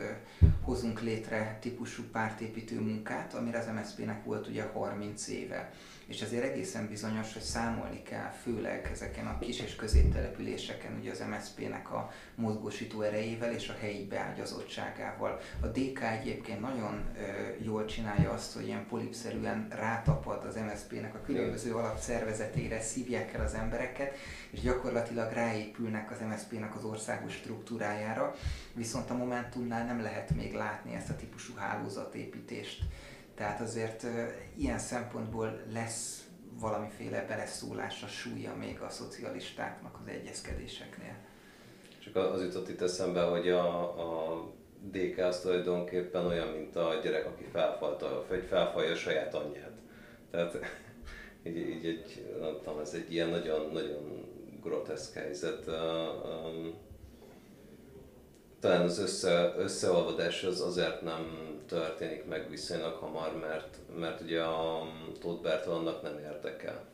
hozunk 0.62 1.00
létre 1.00 1.58
típusú 1.60 2.02
pártépítő 2.12 2.80
munkát, 2.80 3.34
amire 3.34 3.58
az 3.58 3.66
MSZP-nek 3.66 4.24
volt 4.24 4.46
ugye 4.46 4.62
30 4.62 5.28
éve 5.28 5.72
és 6.08 6.20
ezért 6.20 6.44
egészen 6.44 6.88
bizonyos, 6.88 7.32
hogy 7.32 7.42
számolni 7.42 8.02
kell, 8.02 8.30
főleg 8.42 8.88
ezeken 8.92 9.26
a 9.26 9.38
kis 9.38 9.60
és 9.60 9.76
középtelepüléseken, 9.76 10.98
ugye 11.00 11.10
az 11.10 11.22
MSZP-nek 11.30 11.90
a 11.92 12.12
mozgósító 12.34 13.00
erejével 13.00 13.52
és 13.52 13.68
a 13.68 13.76
helyi 13.80 14.06
beágyazottságával. 14.06 15.40
A 15.60 15.66
DK 15.66 16.02
egyébként 16.02 16.60
nagyon 16.60 17.04
ö, 17.16 17.64
jól 17.64 17.84
csinálja 17.84 18.30
azt, 18.30 18.54
hogy 18.54 18.66
ilyen 18.66 18.86
polipszerűen 18.86 19.66
rátapad 19.70 20.44
az 20.44 20.56
MSZP-nek 20.56 21.14
a 21.14 21.20
különböző 21.20 21.74
alapszervezetére, 21.74 22.80
szívják 22.80 23.34
el 23.34 23.44
az 23.44 23.54
embereket, 23.54 24.14
és 24.50 24.60
gyakorlatilag 24.60 25.32
ráépülnek 25.32 26.10
az 26.10 26.18
MSZP-nek 26.28 26.76
az 26.76 26.84
országos 26.84 27.32
struktúrájára, 27.32 28.34
viszont 28.72 29.10
a 29.10 29.16
Momentumnál 29.16 29.84
nem 29.84 30.02
lehet 30.02 30.30
még 30.30 30.54
látni 30.54 30.94
ezt 30.94 31.10
a 31.10 31.16
típusú 31.16 31.54
hálózatépítést 31.56 32.82
tehát 33.38 33.60
azért 33.60 34.06
ilyen 34.56 34.78
szempontból 34.78 35.60
lesz 35.72 36.28
valamiféle 36.60 37.24
beleszólása, 37.28 38.06
súlya 38.06 38.54
még 38.54 38.80
a 38.80 38.88
szocialistáknak 38.88 39.98
az 40.00 40.12
egyezkedéseknél. 40.12 41.16
Csak 41.98 42.16
az 42.16 42.42
jutott 42.42 42.68
itt 42.68 42.82
eszembe, 42.82 43.22
hogy 43.22 43.48
a, 43.48 43.82
a 43.82 44.44
DK 44.80 45.18
az 45.18 45.40
tulajdonképpen 45.40 46.26
olyan, 46.26 46.48
mint 46.48 46.76
a 46.76 47.00
gyerek, 47.02 47.26
aki 47.26 47.44
felfalta, 47.52 48.24
vagy 48.28 48.44
felfalja 48.48 48.90
a 48.90 48.96
saját 48.96 49.34
anyját. 49.34 49.78
Tehát 50.30 50.58
így, 51.46 51.56
így 51.56 51.86
egy, 51.86 52.36
nem 52.40 52.56
tudom, 52.62 52.80
ez 52.80 52.94
egy 52.94 53.12
ilyen 53.12 53.28
nagyon-nagyon 53.28 54.28
groteszk 54.62 55.14
helyzet. 55.14 55.64
Talán 58.60 58.82
az 58.82 58.98
össze, 58.98 59.54
összeolvadás 59.56 60.44
az 60.44 60.60
azért 60.60 61.02
nem 61.02 61.56
történik 61.68 62.24
meg 62.24 62.50
viszonylag 62.50 62.94
hamar, 62.94 63.38
mert, 63.40 63.78
mert 63.98 64.20
ugye 64.20 64.42
a 64.42 64.82
Tóth 65.20 65.42
Bertalannak 65.42 66.02
nem 66.02 66.18
érdekel. 66.18 66.84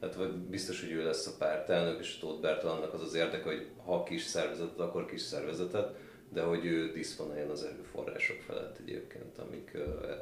Tehát 0.00 0.32
biztos, 0.38 0.80
hogy 0.80 0.90
ő 0.90 1.04
lesz 1.04 1.26
a 1.26 1.36
pártelnök, 1.38 2.00
és 2.00 2.16
a 2.16 2.26
Tóth 2.26 2.40
Bertalannak 2.40 2.94
az 2.94 3.02
az 3.02 3.14
érdeke, 3.14 3.44
hogy 3.44 3.66
ha 3.84 4.02
kis 4.02 4.22
szervezetet, 4.22 4.78
akkor 4.78 5.06
kis 5.06 5.20
szervezetet, 5.20 5.94
de 6.32 6.42
hogy 6.42 6.64
ő 6.64 6.92
diszponáljon 6.92 7.50
az 7.50 7.64
erőforrások 7.64 8.40
felett 8.40 8.78
egyébként, 8.78 9.38
amik 9.38 9.76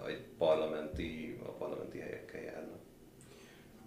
egy 0.06 0.24
parlamenti, 0.38 1.38
a 1.46 1.50
parlamenti 1.50 1.98
helyekkel 1.98 2.40
járnak. 2.40 2.78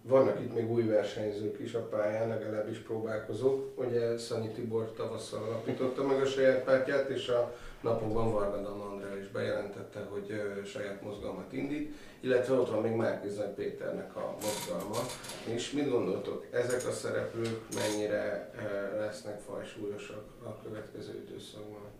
Vannak 0.03 0.39
itt 0.39 0.55
még 0.55 0.71
új 0.71 0.83
versenyzők 0.83 1.59
is 1.59 1.73
a 1.73 1.87
pályán, 1.87 2.27
legalábbis 2.27 2.77
próbálkozók. 2.77 3.79
Ugye 3.79 4.17
Szanyi 4.17 4.47
Tibor 4.47 4.93
tavasszal 4.93 5.43
alapította 5.43 6.03
meg 6.03 6.21
a 6.21 6.25
saját 6.25 6.63
pártját, 6.63 7.09
és 7.09 7.27
a 7.27 7.55
napokban 7.81 8.31
Varga 8.31 8.89
Andrá 8.91 9.17
is 9.17 9.27
bejelentette, 9.27 9.99
hogy 10.09 10.33
saját 10.65 11.01
mozgalmat 11.01 11.53
indít, 11.53 11.93
illetve 12.19 12.53
ott 12.53 12.69
van 12.69 12.81
még 12.81 12.91
Márkizaj 12.91 13.53
Péternek 13.53 14.15
a 14.15 14.35
mozgalma. 14.41 14.99
És 15.45 15.71
mit 15.71 15.89
gondoltok, 15.89 16.45
ezek 16.51 16.87
a 16.87 16.91
szereplők 16.91 17.59
mennyire 17.75 18.51
lesznek 18.97 19.39
fajsúlyosak 19.39 20.23
a 20.43 20.61
következő 20.63 21.23
időszakban? 21.27 21.99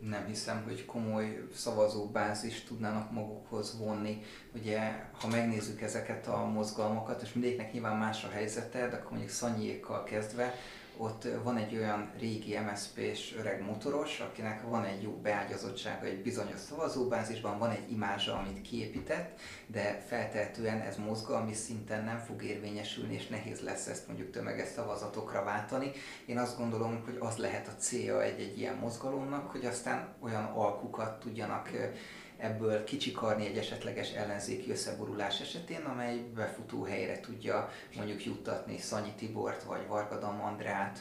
nem 0.00 0.26
hiszem, 0.26 0.62
hogy 0.64 0.84
komoly 0.84 1.42
szavazóbázist 1.54 2.66
tudnának 2.66 3.12
magukhoz 3.12 3.78
vonni. 3.78 4.22
Ugye, 4.54 4.78
ha 5.20 5.28
megnézzük 5.28 5.80
ezeket 5.80 6.26
a 6.26 6.44
mozgalmakat, 6.44 7.22
és 7.22 7.32
mindegyiknek 7.32 7.72
nyilván 7.72 7.96
más 7.96 8.24
a 8.24 8.28
helyzete, 8.28 8.88
de 8.88 8.96
akkor 8.96 9.10
mondjuk 9.10 9.30
Szanyiékkal 9.30 10.04
kezdve, 10.04 10.54
ott 10.98 11.26
van 11.42 11.56
egy 11.56 11.76
olyan 11.76 12.10
régi 12.18 12.58
MSZP-s 12.58 13.34
öreg 13.38 13.64
motoros, 13.64 14.20
akinek 14.20 14.62
van 14.62 14.84
egy 14.84 15.02
jó 15.02 15.10
beágyazottsága 15.10 16.06
egy 16.06 16.22
bizonyos 16.22 16.60
szavazóbázisban, 16.60 17.58
van 17.58 17.70
egy 17.70 17.92
imázsa, 17.92 18.34
amit 18.38 18.60
kiépített, 18.60 19.40
de 19.66 20.02
feltehetően 20.06 20.80
ez 20.80 20.96
mozgalmi 20.96 21.52
szinten 21.52 22.04
nem 22.04 22.18
fog 22.18 22.42
érvényesülni, 22.42 23.14
és 23.14 23.26
nehéz 23.26 23.60
lesz 23.60 23.86
ezt 23.86 24.06
mondjuk 24.06 24.30
tömeges 24.30 24.68
szavazatokra 24.68 25.44
váltani. 25.44 25.90
Én 26.26 26.38
azt 26.38 26.58
gondolom, 26.58 27.02
hogy 27.04 27.16
az 27.20 27.36
lehet 27.36 27.68
a 27.68 27.76
célja 27.76 28.22
egy-egy 28.22 28.58
ilyen 28.58 28.76
mozgalomnak, 28.76 29.50
hogy 29.50 29.64
aztán 29.64 30.14
olyan 30.20 30.44
alkukat 30.44 31.20
tudjanak 31.20 31.70
ebből 32.38 32.84
kicsikarni 32.84 33.46
egy 33.46 33.58
esetleges 33.58 34.12
ellenzéki 34.12 34.70
összeborulás 34.70 35.40
esetén, 35.40 35.80
amely 35.80 36.18
befutó 36.34 36.82
helyre 36.82 37.20
tudja 37.20 37.68
mondjuk 37.96 38.24
juttatni 38.24 38.78
Szanyi 38.78 39.12
Tibort, 39.16 39.62
vagy 39.62 39.86
Vargadam 39.86 40.40
Andrát, 40.40 40.98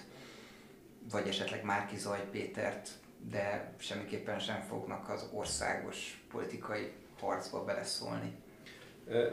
vagy 1.12 1.28
esetleg 1.28 1.64
Márki 1.64 1.98
Zaj 1.98 2.28
Pétert, 2.32 2.90
de 3.30 3.74
semmiképpen 3.78 4.40
sem 4.40 4.62
fognak 4.62 5.10
az 5.10 5.30
országos 5.34 6.26
politikai 6.32 6.92
harcba 7.20 7.64
beleszólni. 7.64 8.36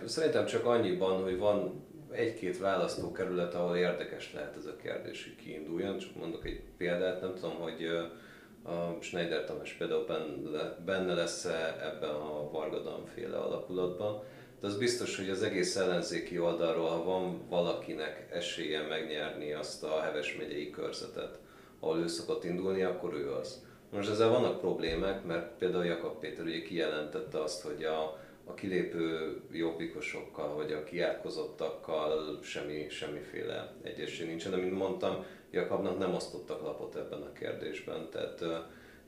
Szerintem 0.07 0.47
csak 0.47 0.67
annyiban, 0.67 1.23
hogy 1.23 1.39
van 1.39 1.87
egy-két 2.11 2.59
választókerület, 2.59 3.55
ahol 3.55 3.77
érdekes 3.77 4.33
lehet 4.33 4.57
ez 4.57 4.65
a 4.65 4.77
kérdés, 4.77 5.25
hogy 5.25 5.45
kiinduljon. 5.45 5.99
Csak 5.99 6.17
mondok 6.17 6.47
egy 6.47 6.63
példát, 6.77 7.21
nem 7.21 7.35
tudom, 7.35 7.55
hogy 7.55 7.89
a 8.63 8.97
Schneider 9.01 9.45
Tamás 9.45 9.73
például 9.73 10.07
benne, 10.85 11.15
lesz 11.15 11.45
ebben 11.83 12.11
a 12.11 12.51
Vargadam 12.51 13.05
féle 13.15 13.37
alakulatban. 13.37 14.23
De 14.61 14.67
az 14.67 14.79
biztos, 14.79 15.17
hogy 15.17 15.29
az 15.29 15.43
egész 15.43 15.77
ellenzéki 15.77 16.39
oldalról, 16.39 16.89
ha 16.89 17.05
van 17.05 17.49
valakinek 17.49 18.29
esélye 18.31 18.87
megnyerni 18.87 19.53
azt 19.53 19.85
a 19.85 20.01
Heves 20.01 20.37
megyei 20.37 20.71
körzetet, 20.71 21.39
ahol 21.81 21.99
ő 21.99 22.07
szokott 22.07 22.45
indulni, 22.45 22.83
akkor 22.83 23.15
ő 23.15 23.33
az. 23.33 23.63
Most 23.91 24.11
ezzel 24.11 24.29
vannak 24.29 24.61
problémák, 24.61 25.25
mert 25.25 25.57
például 25.59 25.85
Jakab 25.85 26.19
Péter 26.19 26.45
ugye 26.45 26.63
kijelentette 26.63 27.43
azt, 27.43 27.63
hogy 27.63 27.85
a, 27.85 28.19
a 28.45 28.55
kilépő 28.55 29.37
jobbikosokkal, 29.53 30.55
vagy 30.55 30.73
a 30.73 30.85
kiátkozottakkal 30.85 32.39
semmi, 32.43 32.89
semmiféle 32.89 33.75
egyesség 33.83 34.27
nincsen, 34.27 34.59
mint 34.59 34.79
mondtam, 34.79 35.25
Jakabnak 35.51 35.99
nem 35.99 36.15
osztottak 36.15 36.63
lapot 36.63 36.97
ebben 36.97 37.23
a 37.23 37.33
kérdésben, 37.33 38.09
tehát 38.11 38.45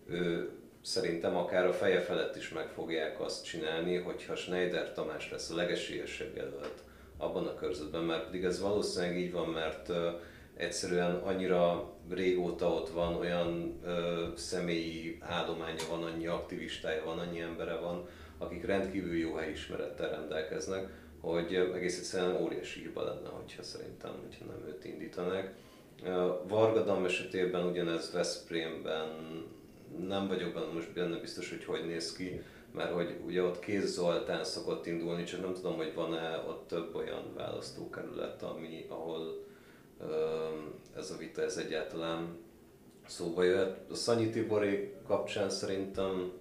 ő 0.07 0.51
szerintem 0.83 1.37
akár 1.37 1.66
a 1.66 1.73
feje 1.73 2.01
felett 2.01 2.37
is 2.37 2.49
meg 2.49 2.68
fogják 2.68 3.20
azt 3.20 3.44
csinálni, 3.44 3.97
hogyha 3.97 4.37
Schneider 4.37 4.92
Tamás 4.92 5.31
lesz 5.31 5.51
a 5.51 5.55
legesélyesebb 5.55 6.37
jelölt 6.37 6.83
abban 7.16 7.47
a 7.47 7.55
körzetben, 7.55 8.03
mert 8.03 8.25
pedig 8.25 8.44
ez 8.44 8.61
valószínűleg 8.61 9.18
így 9.18 9.33
van, 9.33 9.49
mert 9.49 9.90
egyszerűen 10.57 11.14
annyira 11.14 11.92
régóta 12.11 12.68
ott 12.68 12.88
van, 12.88 13.14
olyan 13.14 13.81
ö, 13.85 14.25
személyi 14.37 15.18
állománya 15.20 15.83
van, 15.90 16.03
annyi 16.03 16.27
aktivistája 16.27 17.05
van, 17.05 17.18
annyi 17.18 17.40
embere 17.40 17.75
van, 17.75 18.09
akik 18.44 18.64
rendkívül 18.64 19.16
jó 19.16 19.35
helyismerettel 19.35 20.11
rendelkeznek, 20.11 20.88
hogy 21.20 21.54
egész 21.54 21.98
egyszerűen 21.98 22.42
óriási 22.42 22.80
hiba 22.80 23.04
lenne, 23.04 23.28
hogyha 23.28 23.62
szerintem, 23.62 24.11
hogyha 24.26 24.44
nem 24.44 24.66
őt 24.68 24.85
indítanak. 24.85 25.52
Vargadam 26.48 27.04
esetében 27.04 27.66
ugyanez 27.66 28.12
Veszprémben 28.12 29.09
nem 30.07 30.28
vagyok 30.28 30.52
benne 30.52 30.72
most 30.72 30.92
benne 30.92 31.16
biztos, 31.16 31.50
hogy 31.50 31.64
hogy 31.64 31.87
néz 31.87 32.12
ki, 32.12 32.40
mert 32.72 32.92
hogy 32.92 33.16
ugye 33.26 33.42
ott 33.42 33.59
Kéz 33.59 33.92
Zoltán 33.94 34.44
szokott 34.44 34.87
indulni, 34.87 35.24
csak 35.24 35.40
nem 35.40 35.54
tudom, 35.54 35.76
hogy 35.76 35.94
van-e 35.94 36.44
ott 36.48 36.68
több 36.68 36.94
olyan 36.94 37.35
választókerület, 37.35 38.42
ami, 38.42 38.87
ahol 38.88 39.44
ez 40.96 41.11
a 41.11 41.16
vita 41.16 41.42
ez 41.42 41.57
egyáltalán 41.57 42.38
szóba 43.07 43.42
jöhet. 43.42 43.90
A 43.90 43.94
Szanyi 43.94 44.30
Tibori 44.30 44.92
kapcsán 45.07 45.50
szerintem 45.50 46.33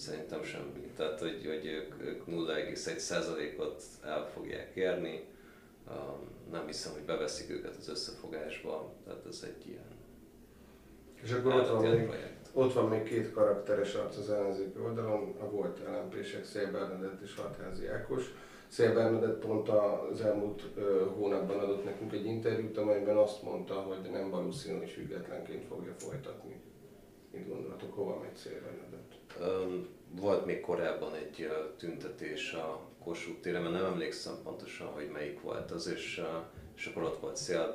szerintem 0.00 0.42
semmi. 0.42 0.90
Tehát, 0.96 1.20
hogy, 1.20 1.46
hogy 1.46 1.66
ők, 1.66 2.02
ők 2.02 2.24
0,1%-ot 2.26 3.82
el 4.04 4.30
fogják 4.34 4.74
érni 4.74 5.28
nem 6.50 6.66
hiszem, 6.66 6.92
hogy 6.92 7.02
beveszik 7.02 7.50
őket 7.50 7.76
az 7.76 7.88
összefogásba, 7.88 8.92
tehát 9.04 9.26
ez 9.26 9.44
egy 9.46 9.68
ilyen 9.68 9.98
És 11.22 11.32
akkor 11.32 11.54
ott 11.54 11.68
van, 11.68 11.84
még, 11.84 12.10
ott 12.52 12.72
van 12.72 12.88
még 12.88 13.02
két 13.02 13.32
karakteres 13.32 13.94
arc 13.94 14.16
az 14.16 14.30
ellenzéki 14.30 14.78
oldalon, 14.78 15.34
a 15.40 15.50
volt 15.50 15.78
LMP-sek, 15.78 16.44
Szél 16.44 16.70
Bernadett 16.70 17.20
és 17.20 17.34
Hatházi 17.34 17.86
Ákos. 17.86 18.24
Szél 18.68 18.94
Bernadett 18.94 19.38
pont 19.38 19.68
az 19.68 20.20
elmúlt 20.20 20.62
hónapban 21.16 21.58
adott 21.58 21.84
nekünk 21.84 22.12
egy 22.12 22.24
interjút, 22.24 22.78
amelyben 22.78 23.16
azt 23.16 23.42
mondta, 23.42 23.74
hogy 23.74 24.10
nem 24.10 24.30
valószínű, 24.30 24.78
hogy 24.78 24.90
függetlenként 24.90 25.64
fogja 25.64 25.92
folytatni. 25.96 26.60
Mit 27.32 27.48
gondolatok, 27.48 27.94
hova 27.94 28.18
megy 28.20 28.36
Szél 28.36 28.60
Bernadett? 28.60 29.19
Volt 30.10 30.46
még 30.46 30.60
korábban 30.60 31.14
egy 31.14 31.48
tüntetés 31.78 32.52
a 32.52 32.80
Kossuth 33.04 33.40
téren, 33.40 33.62
mert 33.62 33.74
nem 33.74 33.84
emlékszem 33.84 34.34
pontosan, 34.44 34.86
hogy 34.86 35.08
melyik 35.12 35.40
volt 35.40 35.70
az, 35.70 35.88
és, 35.88 36.22
és 36.76 36.86
akkor 36.86 37.02
ott 37.02 37.20
volt 37.20 37.36
Szél 37.36 37.72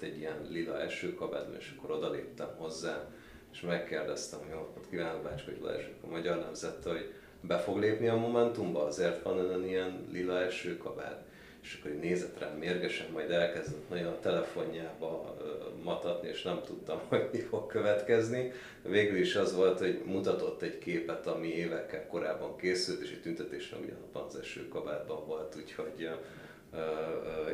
egy 0.00 0.18
ilyen 0.18 0.46
lila 0.50 0.80
esőkabátban, 0.80 1.56
és 1.56 1.74
akkor 1.76 1.96
oda 1.96 2.10
léptem 2.10 2.54
hozzá, 2.58 3.08
és 3.52 3.60
megkérdeztem, 3.60 4.38
hogy 4.38 4.52
ott 4.54 4.88
kívánok 4.90 5.22
Bácskó 5.22 5.52
Balázsik 5.60 5.94
a 6.02 6.06
Magyar 6.06 6.38
Nemzette, 6.38 6.90
hogy 6.90 7.12
be 7.40 7.58
fog 7.58 7.78
lépni 7.78 8.08
a 8.08 8.16
Momentumba, 8.16 8.84
azért 8.84 9.22
van 9.22 9.38
ön 9.38 9.64
ilyen 9.64 10.06
lila 10.10 10.40
esőkabát. 10.40 11.25
És 11.66 11.78
akkor 11.80 11.90
nézett 12.00 12.38
rám 12.38 12.56
mérgesen, 12.58 13.06
majd 13.12 13.30
elkezdett 13.30 13.88
nagyon 13.88 14.12
a 14.12 14.20
telefonjába 14.20 15.36
matatni, 15.82 16.28
és 16.28 16.42
nem 16.42 16.60
tudtam, 16.64 17.00
hogy 17.08 17.28
mi 17.32 17.38
fog 17.38 17.66
következni. 17.66 18.52
Végül 18.82 19.18
is 19.18 19.34
az 19.34 19.54
volt, 19.54 19.78
hogy 19.78 20.02
mutatott 20.04 20.62
egy 20.62 20.78
képet, 20.78 21.26
ami 21.26 21.48
évekkel 21.48 22.06
korábban 22.06 22.56
készült, 22.56 23.02
és 23.02 23.10
egy 23.10 23.20
tüntetésen 23.22 23.78
ugyanabban 23.78 24.24
az 24.24 24.36
esőkabátban 24.36 25.26
volt, 25.26 25.56
úgyhogy 25.56 26.10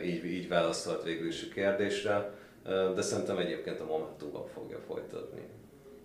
így, 0.04 0.24
így 0.24 0.48
válaszolt 0.48 1.02
végül 1.02 1.28
is 1.28 1.42
a 1.42 1.52
kérdésre, 1.54 2.34
de 2.94 3.02
szerintem 3.02 3.38
egyébként 3.38 3.80
a 3.80 3.84
Momentumban 3.84 4.46
fogja 4.46 4.78
folytatni. 4.86 5.42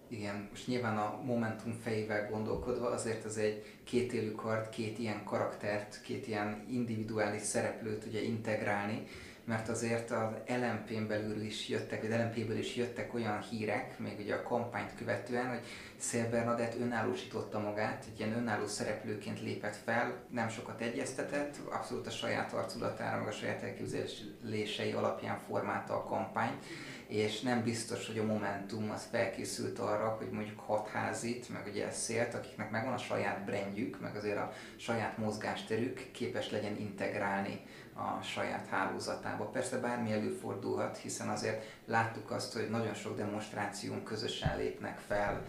Igen, 0.10 0.48
most 0.50 0.68
nyilván 0.68 0.98
a 0.98 1.22
Momentum 1.24 1.80
fejével 1.84 2.30
gondolkodva 2.30 2.90
azért 2.90 3.26
ez 3.26 3.38
egy 3.38 3.64
kétélű 3.84 4.32
kard, 4.32 4.70
két 4.70 5.00
ilyen 5.00 5.24
karaktert, 5.24 6.02
két 6.02 6.28
ilyen 6.28 6.66
individuális 6.70 7.42
szereplőt 7.42 8.06
ugye 8.06 8.22
integrálni, 8.22 9.08
mert 9.44 9.70
azért 9.70 10.12
az 10.12 10.34
LMP-n 10.48 11.08
belül 11.08 11.42
is 11.42 11.70
jöttek, 11.70 12.02
vagy 12.02 12.10
LMP-ből 12.10 12.58
is 12.58 12.76
jöttek 12.76 13.14
olyan 13.14 13.42
hírek, 13.42 14.00
még 14.00 14.20
ugye 14.20 14.36
a 14.36 14.44
kampányt 14.44 14.96
követően, 14.96 15.50
hogy 15.50 15.62
Szél 16.00 16.30
Bernadett 16.30 16.80
önállósította 16.80 17.60
magát, 17.60 18.06
egy 18.12 18.20
ilyen 18.20 18.38
önálló 18.38 18.68
szereplőként 18.68 19.42
lépett 19.42 19.76
fel, 19.76 20.16
nem 20.30 20.50
sokat 20.50 20.82
egyeztetett, 20.82 21.56
abszolút 21.70 22.08
a 22.08 22.10
saját 22.10 22.54
arculatára, 22.54 23.18
meg 23.18 23.28
a 23.28 23.32
saját 23.32 23.64
elképzelései 23.64 24.92
alapján 24.92 25.40
formálta 25.48 25.94
a 25.94 26.04
kampányt, 26.04 26.66
és 27.08 27.42
nem 27.42 27.64
biztos, 27.64 28.08
hogy 28.08 28.20
a 28.20 28.26
Momentum 28.26 28.92
az 28.92 29.08
felkészült 29.12 29.80
arra, 29.80 30.16
hogy 30.18 30.30
mondjuk 30.30 30.60
hatházit, 30.60 31.50
meg 31.50 31.68
ugye 31.68 31.92
szélt, 31.92 32.34
akiknek 32.34 32.70
megvan 32.70 32.94
a 32.94 32.98
saját 32.98 33.46
brandjük, 33.46 34.00
meg 34.00 34.16
azért 34.16 34.38
a 34.38 34.54
saját 34.76 35.18
mozgásterük 35.18 36.12
képes 36.12 36.52
legyen 36.52 36.78
integrálni 36.78 37.62
a 37.94 38.22
saját 38.22 38.68
hálózatába. 38.68 39.46
Persze 39.46 39.78
bármi 39.78 40.12
előfordulhat, 40.12 40.98
hiszen 40.98 41.30
azért 41.30 41.64
láttuk 41.86 42.32
azt, 42.32 42.54
hogy 42.54 42.70
nagyon 42.70 42.94
sok 42.94 43.18
demonstráción 43.18 44.04
közösen 44.04 44.58
lépnek 44.58 44.98
fel, 45.08 45.46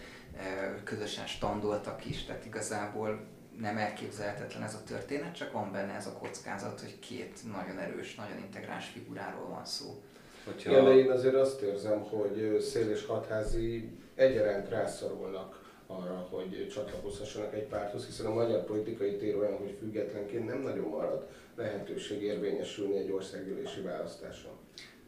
közösen 0.83 1.25
standoltak 1.27 2.05
is, 2.05 2.25
tehát 2.25 2.45
igazából 2.45 3.19
nem 3.59 3.77
elképzelhetetlen 3.77 4.63
ez 4.63 4.73
a 4.73 4.83
történet, 4.83 5.35
csak 5.35 5.51
van 5.51 5.71
benne 5.71 5.93
ez 5.93 6.07
a 6.07 6.11
kockázat, 6.11 6.79
hogy 6.79 6.99
két 6.99 7.39
nagyon 7.51 7.77
erős, 7.77 8.15
nagyon 8.15 8.37
integráns 8.37 8.85
figuráról 8.85 9.47
van 9.47 9.65
szó. 9.65 10.01
Hogyha... 10.45 10.69
Igen, 10.69 10.85
de 10.85 10.95
én 10.95 11.11
azért 11.11 11.35
azt 11.35 11.61
érzem, 11.61 11.99
hogy 11.99 12.59
Szél 12.61 12.89
és 12.89 13.05
Hatházi 13.05 13.89
egyaránt 14.15 14.69
rászorulnak 14.69 15.67
arra, 15.87 16.27
hogy 16.29 16.69
csatlakozhassanak 16.73 17.53
egy 17.53 17.67
párthoz, 17.67 18.05
hiszen 18.05 18.25
a 18.25 18.33
magyar 18.33 18.63
politikai 18.63 19.17
tér 19.17 19.35
olyan, 19.35 19.57
hogy 19.57 19.75
függetlenként 19.79 20.45
nem 20.45 20.61
nagyon 20.61 20.87
marad 20.87 21.27
lehetőség 21.55 22.21
érvényesülni 22.21 22.97
egy 22.97 23.11
országgyűlési 23.11 23.81
választáson. 23.81 24.51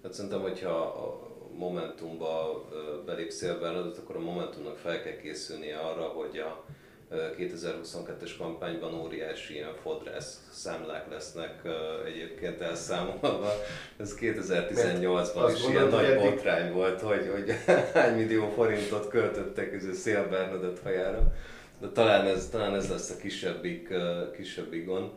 Hát 0.04 0.14
szerintem, 0.14 0.42
hogyha 0.42 0.80
a 0.80 1.31
Momentumba 1.58 2.66
belépszél 3.06 3.60
Bernadett, 3.60 3.98
akkor 3.98 4.16
a 4.16 4.20
Momentumnak 4.20 4.78
fel 4.78 5.02
kell 5.04 5.18
készülnie 5.18 5.78
arra, 5.78 6.04
hogy 6.04 6.38
a 6.38 6.66
2022-es 7.12 8.32
kampányban 8.38 8.94
óriási 8.94 9.54
ilyen 9.54 9.74
fodrász 9.82 10.40
számlák 10.52 11.10
lesznek 11.10 11.62
egyébként 12.06 12.62
elszámolva. 12.62 13.52
Ez 13.98 14.18
2018-ban 14.20 15.52
is 15.56 15.68
ilyen 15.68 15.88
nagy 15.88 16.04
eddig... 16.04 16.30
botrány 16.30 16.74
volt, 16.74 17.02
hogy, 17.02 17.30
hogy 17.34 17.54
hány 17.94 18.16
millió 18.16 18.50
forintot 18.50 19.08
költöttek 19.08 19.74
ez 19.74 19.86
a 19.86 19.94
Szél 19.94 20.28
Bernadett 20.30 20.82
hajára. 20.84 21.34
De 21.80 21.88
talán 21.88 22.26
ez, 22.28 22.50
talán 22.50 22.76
ez 22.76 22.90
lesz 22.90 23.10
a 23.10 23.18
kisebbik, 23.18 23.94
kisebbik 24.36 24.86
gond. 24.86 25.10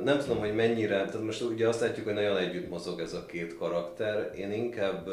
Nem 0.00 0.18
tudom, 0.18 0.38
hogy 0.38 0.54
mennyire, 0.54 1.04
tehát 1.04 1.22
most 1.22 1.40
ugye 1.40 1.68
azt 1.68 1.80
látjuk, 1.80 2.04
hogy 2.04 2.14
nagyon 2.14 2.36
együtt 2.36 2.68
mozog 2.68 3.00
ez 3.00 3.12
a 3.12 3.26
két 3.26 3.56
karakter. 3.56 4.32
Én 4.36 4.52
inkább, 4.52 5.08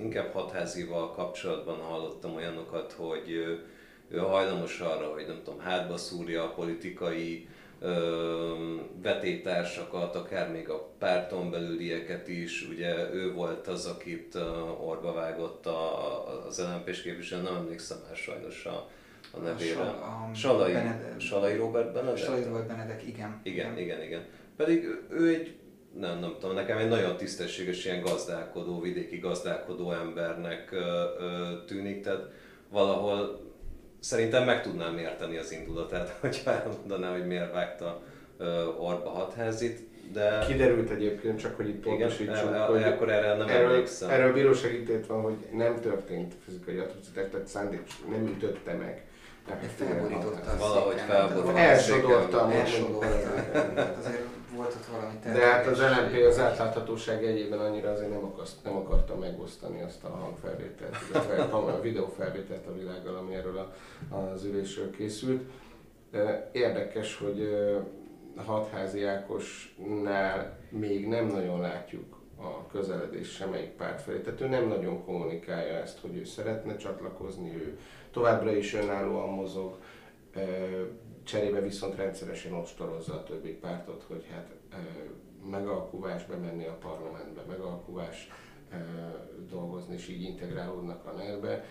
inkább 0.00 0.32
hatházival 0.32 1.10
kapcsolatban 1.10 1.78
hallottam 1.78 2.34
olyanokat, 2.34 2.92
hogy 2.92 3.30
ő 4.08 4.18
hajlamos 4.18 4.80
arra, 4.80 5.12
hogy 5.12 5.26
nem 5.26 5.40
tudom, 5.44 5.60
hátba 5.60 5.96
szúrja 5.96 6.42
a 6.42 6.54
politikai 6.54 7.48
vetétársakat, 9.02 10.16
akár 10.16 10.50
még 10.50 10.68
a 10.68 10.88
párton 10.98 11.50
belülieket 11.50 12.28
is. 12.28 12.68
Ugye 12.68 13.12
ő 13.12 13.32
volt 13.32 13.68
az, 13.68 13.86
akit 13.86 14.34
orba 14.84 15.12
vágott 15.12 15.66
az 16.46 16.58
lmp 16.58 16.90
képviselő, 17.02 17.42
nem 17.42 17.54
emlékszem 17.54 17.98
már 18.06 18.16
sajnos 18.16 18.66
a, 18.66 18.88
a 19.32 19.38
nevére. 19.38 19.80
A, 19.80 20.28
a 20.30 20.34
Salai, 20.34 20.72
Benedek, 20.72 21.20
Salai 21.20 21.56
Robert 21.56 21.92
Benedek? 21.92 22.16
Salai 22.16 22.42
Robert 22.42 22.66
Benedek, 22.66 23.06
igen. 23.06 23.40
Igen, 23.42 23.78
igen, 23.78 23.78
igen. 23.78 24.02
igen. 24.02 24.24
Pedig 24.56 24.88
ő 25.10 25.28
egy 25.28 25.56
nem, 25.98 26.18
nem 26.18 26.36
tudom, 26.40 26.54
nekem 26.54 26.78
egy 26.78 26.88
nagyon 26.88 27.16
tisztességes 27.16 27.84
ilyen 27.84 28.02
gazdálkodó, 28.02 28.80
vidéki 28.80 29.18
gazdálkodó 29.18 29.92
embernek 29.92 30.72
ö, 30.72 31.04
ö, 31.18 31.64
tűnik, 31.66 32.02
tehát 32.02 32.22
valahol 32.68 33.40
szerintem 34.00 34.44
meg 34.44 34.62
tudnám 34.62 34.98
érteni 34.98 35.36
az 35.36 35.52
indulatát, 35.52 36.08
hogyha 36.20 36.50
elmondaná, 36.50 37.12
hogy 37.12 37.26
miért 37.26 37.52
vágta 37.52 38.02
Orba 38.78 39.08
hatházit, 39.10 39.80
de... 40.12 40.44
Kiderült 40.46 40.90
egyébként, 40.90 41.40
csak 41.40 41.56
hogy 41.56 41.68
itt 41.68 41.82
pontosítsuk, 41.82 42.48
Igen, 42.48 42.66
hogy 42.66 42.82
akkor 42.82 43.10
erre 43.10 43.36
nem 43.36 43.48
erről, 43.48 43.70
emlékszem. 43.70 44.10
Erről 44.10 44.32
bíróság 44.32 44.74
ítélet 44.74 45.06
van, 45.06 45.22
hogy 45.22 45.36
nem 45.52 45.80
történt 45.80 46.34
fizikai 46.44 46.76
atrocitás, 46.76 47.24
tehát 47.30 47.46
szándék 47.46 47.82
nem 48.10 48.26
ütötte 48.26 48.72
meg. 48.72 49.06
Felborította. 49.76 50.56
Valahogy 50.58 50.98
felborította. 50.98 51.58
Elsodorta. 51.58 52.42
Azért 53.98 54.26
volt 54.56 54.74
ott 54.74 54.86
valami 54.86 55.18
De 55.22 55.46
hát 55.46 55.66
az 55.66 55.78
LNP 55.80 56.26
az 56.26 56.38
átláthatóság 56.38 57.24
egyében 57.24 57.58
annyira 57.58 57.90
azért 57.90 58.10
nem, 58.10 58.24
akarsz, 58.24 58.56
nem 58.64 58.76
akarta 58.76 59.16
megosztani 59.16 59.82
azt 59.82 60.04
a 60.04 60.08
hangfelvételt, 60.08 60.96
illetve 61.10 61.42
a 61.42 61.80
videófelvételt 61.80 62.66
a 62.66 62.74
világgal, 62.74 63.16
ami 63.16 63.34
erről 63.34 63.58
a, 63.58 64.16
az 64.16 64.44
ülésről 64.44 64.90
készült. 64.90 65.42
Érdekes, 66.52 67.18
hogy 67.18 67.48
Hatházi 68.36 69.04
Ákosnál 69.04 70.58
még 70.68 71.08
nem 71.08 71.26
nagyon 71.26 71.60
látjuk 71.60 72.20
a 72.36 72.66
közeledés 72.66 73.30
semmelyik 73.30 73.70
párt 73.70 74.02
felé. 74.02 74.18
Tehát 74.18 74.40
ő 74.40 74.46
nem 74.46 74.68
nagyon 74.68 75.04
kommunikálja 75.04 75.74
ezt, 75.74 75.98
hogy 76.00 76.16
ő 76.16 76.24
szeretne 76.24 76.76
csatlakozni, 76.76 77.54
ő 77.54 77.78
továbbra 78.12 78.56
is 78.56 78.74
önállóan 78.74 79.28
mozog, 79.28 79.78
cserébe 81.24 81.60
viszont 81.60 81.96
rendszeresen 81.96 82.52
ostorozza 82.52 83.14
a 83.14 83.22
többi 83.22 83.50
pártot, 83.50 84.04
hogy 84.08 84.24
hát 84.32 84.50
megalkuvás 85.50 86.24
bemenni 86.24 86.66
a 86.66 86.78
parlamentbe, 86.80 87.42
megalkuvás 87.48 88.28
dolgozni, 89.50 89.94
és 89.94 90.08
így 90.08 90.22
integrálódnak 90.22 91.06
a 91.06 91.12
ner 91.12 91.64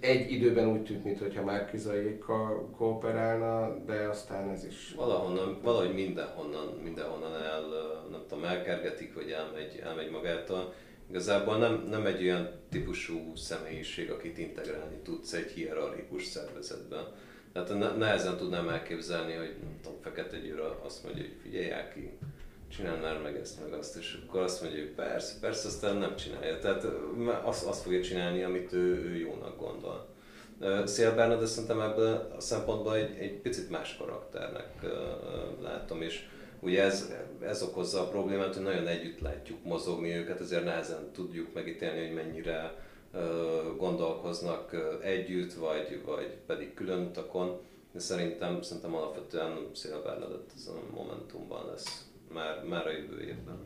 Egy 0.00 0.32
időben 0.32 0.68
úgy 0.68 0.84
tűnt, 0.84 1.04
mintha 1.04 1.44
Márkizaiékkal 1.44 2.70
kooperálna, 2.76 3.78
de 3.84 3.94
aztán 3.94 4.48
ez 4.48 4.64
is... 4.64 4.94
Valahonnan, 4.96 5.58
valahogy 5.62 5.94
mindenhonnan, 5.94 6.66
mindenhonnan 6.82 7.34
el, 7.34 7.62
nem 8.10 8.20
tudom, 8.28 8.44
elkergetik, 8.44 9.14
vagy 9.14 9.30
elmegy, 9.30 9.80
elmegy 9.84 10.10
magától. 10.10 10.72
Igazából 11.12 11.58
nem, 11.58 11.86
nem 11.90 12.06
egy 12.06 12.22
olyan 12.22 12.50
típusú 12.70 13.36
személyiség, 13.36 14.10
akit 14.10 14.38
integrálni 14.38 14.96
tudsz 15.02 15.32
egy 15.32 15.50
hierarchikus 15.50 16.24
szervezetben 16.24 17.04
tehát 17.52 17.98
nehezen 17.98 18.36
tudnám 18.36 18.68
elképzelni, 18.68 19.34
hogy 19.34 19.54
nem 19.62 19.78
tudom, 19.82 19.98
Fekete 20.02 20.38
Győr 20.38 20.76
azt 20.84 21.04
mondja, 21.04 21.22
hogy 21.22 21.36
figyelj 21.42 21.70
ki, 21.94 22.18
csinál 22.68 22.96
már 22.96 23.22
meg 23.22 23.36
ezt, 23.36 23.60
meg 23.60 23.72
azt, 23.72 23.96
és 23.96 24.18
akkor 24.26 24.40
azt 24.40 24.62
mondja, 24.62 24.80
hogy 24.80 24.90
persze, 24.90 25.34
persze, 25.40 25.68
aztán 25.68 25.96
nem 25.96 26.16
csinálja. 26.16 26.58
Tehát 26.58 26.86
azt, 27.42 27.66
azt 27.66 27.82
fogja 27.82 28.02
csinálni, 28.02 28.42
amit 28.42 28.72
ő, 28.72 29.04
ő 29.04 29.16
jónak 29.16 29.58
gondol. 29.58 30.08
Szél 30.84 31.14
Bernard 31.14 31.46
szerintem 31.46 31.80
ebből 31.80 32.32
a 32.36 32.40
szempontból 32.40 32.96
egy, 32.96 33.16
egy 33.18 33.32
picit 33.32 33.70
más 33.70 33.96
karakternek 33.96 34.70
látom, 35.62 36.02
és 36.02 36.28
ugye 36.62 36.82
ez, 36.82 37.12
ez 37.40 37.62
okozza 37.62 38.00
a 38.00 38.08
problémát, 38.08 38.54
hogy 38.54 38.62
nagyon 38.64 38.86
együtt 38.86 39.20
látjuk 39.20 39.64
mozogni 39.64 40.16
őket, 40.16 40.40
ezért 40.40 40.64
nehezen 40.64 41.10
tudjuk 41.12 41.54
megítélni, 41.54 42.06
hogy 42.06 42.14
mennyire 42.14 42.74
gondolkoznak 43.76 44.76
együtt, 45.02 45.54
vagy, 45.54 46.02
vagy 46.04 46.36
pedig 46.46 46.74
külön 46.74 47.00
utakon, 47.00 47.60
de 47.92 47.98
szerintem, 47.98 48.62
szerintem 48.62 48.94
alapvetően 48.94 49.68
Szél 49.74 50.02
Bernadett 50.02 50.50
ez 50.56 50.66
a 50.66 50.94
Momentumban 50.94 51.66
lesz 51.66 52.06
már, 52.32 52.64
már 52.64 52.86
a 52.86 52.90
jövő 52.90 53.20
évben. 53.20 53.58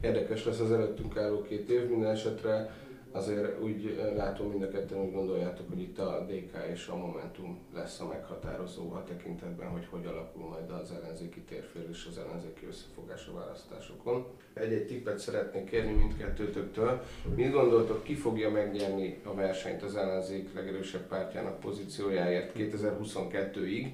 Érdekes 0.00 0.44
lesz 0.44 0.60
az 0.60 0.72
előttünk 0.72 1.16
álló 1.16 1.42
két 1.42 1.68
év, 1.68 1.88
minden 1.88 2.10
esetre 2.10 2.76
azért 3.16 3.62
úgy 3.62 4.12
látom 4.16 4.50
mind 4.50 4.62
a 4.62 4.68
ketten 4.68 4.98
úgy 4.98 5.12
gondoljátok, 5.12 5.68
hogy 5.68 5.80
itt 5.80 5.98
a 5.98 6.26
DK 6.28 6.56
és 6.72 6.86
a 6.86 6.96
Momentum 6.96 7.58
lesz 7.74 8.00
a 8.00 8.06
meghatározó 8.06 8.92
a 8.92 9.04
tekintetben, 9.04 9.68
hogy 9.68 9.86
hogy 9.90 10.06
alakul 10.06 10.48
majd 10.48 10.70
az 10.70 10.92
ellenzéki 10.92 11.40
térfél 11.40 11.86
és 11.90 12.06
az 12.10 12.18
ellenzéki 12.18 12.66
összefogás 12.66 13.26
a 13.26 13.34
választásokon. 13.34 14.26
Egy-egy 14.54 14.86
tippet 14.86 15.18
szeretnék 15.18 15.64
kérni 15.64 15.92
mindkettőtöktől. 15.92 17.02
Mit 17.34 17.52
gondoltok, 17.52 18.02
ki 18.02 18.14
fogja 18.14 18.50
megnyerni 18.50 19.20
a 19.24 19.34
versenyt 19.34 19.82
az 19.82 19.96
ellenzék 19.96 20.54
legerősebb 20.54 21.06
pártjának 21.06 21.60
pozíciójáért 21.60 22.52
2022-ig, 22.58 23.92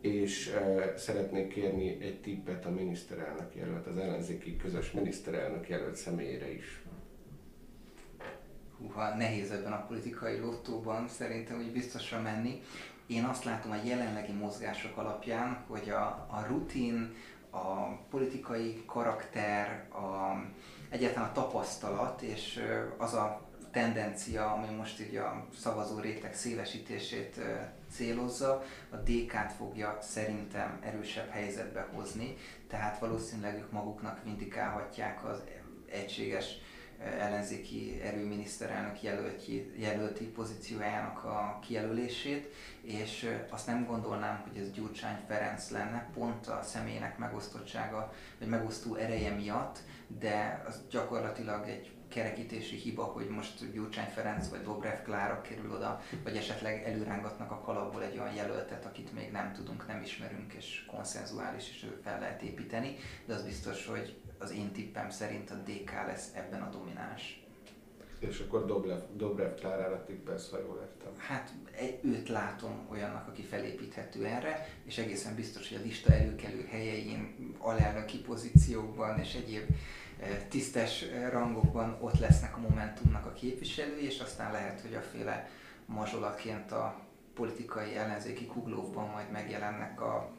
és 0.00 0.46
e, 0.46 0.92
szeretnék 0.96 1.48
kérni 1.48 1.96
egy 2.00 2.20
tippet 2.20 2.66
a 2.66 2.70
miniszterelnök 2.70 3.54
jelölt, 3.54 3.86
az 3.86 3.96
ellenzéki 3.96 4.56
közös 4.56 4.90
miniszterelnök 4.92 5.68
jelölt 5.68 5.96
személyére 5.96 6.52
is. 6.52 6.82
Húha, 8.78 9.14
nehéz 9.14 9.50
ebben 9.50 9.72
a 9.72 9.86
politikai 9.86 10.38
lottóban 10.38 11.08
szerintem 11.08 11.58
úgy 11.58 11.72
biztosra 11.72 12.20
menni. 12.20 12.62
Én 13.06 13.24
azt 13.24 13.44
látom 13.44 13.70
a 13.70 13.84
jelenlegi 13.84 14.32
mozgások 14.32 14.96
alapján, 14.96 15.64
hogy 15.68 15.90
a, 15.90 16.04
a 16.30 16.44
rutin, 16.48 17.14
a 17.50 17.84
politikai 18.10 18.82
karakter, 18.86 19.88
a, 19.90 20.36
egyáltalán 20.88 21.28
a 21.28 21.32
tapasztalat 21.32 22.22
és 22.22 22.60
az 22.96 23.14
a 23.14 23.48
tendencia, 23.70 24.52
ami 24.52 24.74
most 24.74 25.00
így 25.00 25.16
a 25.16 25.46
szavazó 25.58 25.98
réteg 25.98 26.34
szélesítését 26.34 27.40
célozza, 27.90 28.62
a 28.90 28.96
DK-t 28.96 29.52
fogja 29.56 29.98
szerintem 30.00 30.78
erősebb 30.82 31.28
helyzetbe 31.30 31.88
hozni, 31.94 32.36
tehát 32.68 32.98
valószínűleg 32.98 33.58
ők 33.58 33.72
maguknak 33.72 34.24
vindikálhatják 34.24 35.24
az 35.24 35.42
egységes 35.90 36.46
ellenzéki 37.00 38.00
erőminiszterelnök 38.02 39.02
jelölti, 39.02 39.72
jelölti 39.76 40.24
pozíciójának 40.24 41.24
a 41.24 41.58
kijelölését, 41.62 42.54
és 42.82 43.30
azt 43.50 43.66
nem 43.66 43.86
gondolnám, 43.86 44.44
hogy 44.48 44.60
ez 44.60 44.70
Gyurcsány 44.70 45.18
Ferenc 45.26 45.70
lenne, 45.70 46.10
pont 46.14 46.46
a 46.46 46.62
személynek 46.62 47.18
megosztottsága, 47.18 48.12
vagy 48.38 48.48
megosztó 48.48 48.94
ereje 48.94 49.34
miatt, 49.34 49.78
de 50.06 50.62
az 50.66 50.80
gyakorlatilag 50.90 51.68
egy 51.68 51.92
kerekítési 52.08 52.76
hiba, 52.76 53.04
hogy 53.04 53.28
most 53.28 53.72
Gyurcsány 53.72 54.08
Ferenc 54.08 54.48
vagy 54.48 54.62
Dobrev 54.62 55.02
Klára 55.02 55.40
kerül 55.40 55.72
oda, 55.72 56.00
vagy 56.24 56.36
esetleg 56.36 56.84
előrángatnak 56.84 57.50
a 57.50 57.60
kalapból 57.60 58.02
egy 58.02 58.18
olyan 58.18 58.34
jelöltet, 58.34 58.84
akit 58.84 59.12
még 59.12 59.30
nem 59.30 59.52
tudunk, 59.52 59.86
nem 59.86 60.02
ismerünk, 60.02 60.52
és 60.52 60.84
konszenzuális, 60.86 61.70
és 61.70 61.86
fel 62.02 62.18
lehet 62.18 62.42
építeni, 62.42 62.96
de 63.26 63.34
az 63.34 63.44
biztos, 63.44 63.86
hogy 63.86 64.16
az 64.38 64.52
én 64.52 64.72
tippem 64.72 65.10
szerint 65.10 65.50
a 65.50 65.54
DK 65.54 65.90
lesz 66.06 66.28
ebben 66.34 66.62
a 66.62 66.70
domináns. 66.70 67.42
És 68.18 68.40
akkor 68.40 68.66
Dobrev, 68.66 69.00
Dobrev 69.16 69.54
Klárára 69.54 70.04
tippelsz, 70.04 70.50
ha 70.50 70.58
jól 70.58 70.88
értem. 70.88 71.12
Hát 71.16 71.52
őt 72.02 72.28
látom 72.28 72.86
olyannak, 72.90 73.28
aki 73.28 73.42
felépíthető 73.42 74.24
erre, 74.24 74.68
és 74.84 74.98
egészen 74.98 75.34
biztos, 75.34 75.68
hogy 75.68 75.78
a 75.78 75.84
lista 75.84 76.12
előkelő 76.12 76.66
helyein, 76.70 77.54
alelnöki 77.58 78.18
pozíciókban 78.18 79.18
és 79.18 79.34
egyéb 79.34 79.64
eh, 80.20 80.42
tisztes 80.48 81.02
eh, 81.02 81.30
rangokban 81.30 81.96
ott 82.00 82.18
lesznek 82.18 82.56
a 82.56 82.60
Momentumnak 82.60 83.26
a 83.26 83.32
képviselői, 83.32 84.04
és 84.04 84.20
aztán 84.20 84.52
lehet, 84.52 84.80
hogy 84.80 84.94
a 84.94 85.00
féle 85.00 85.50
mazsolatként 85.86 86.72
a 86.72 87.06
politikai 87.34 87.96
ellenzéki 87.96 88.46
kuglókban 88.46 89.08
majd 89.08 89.30
megjelennek 89.30 90.00
a 90.00 90.30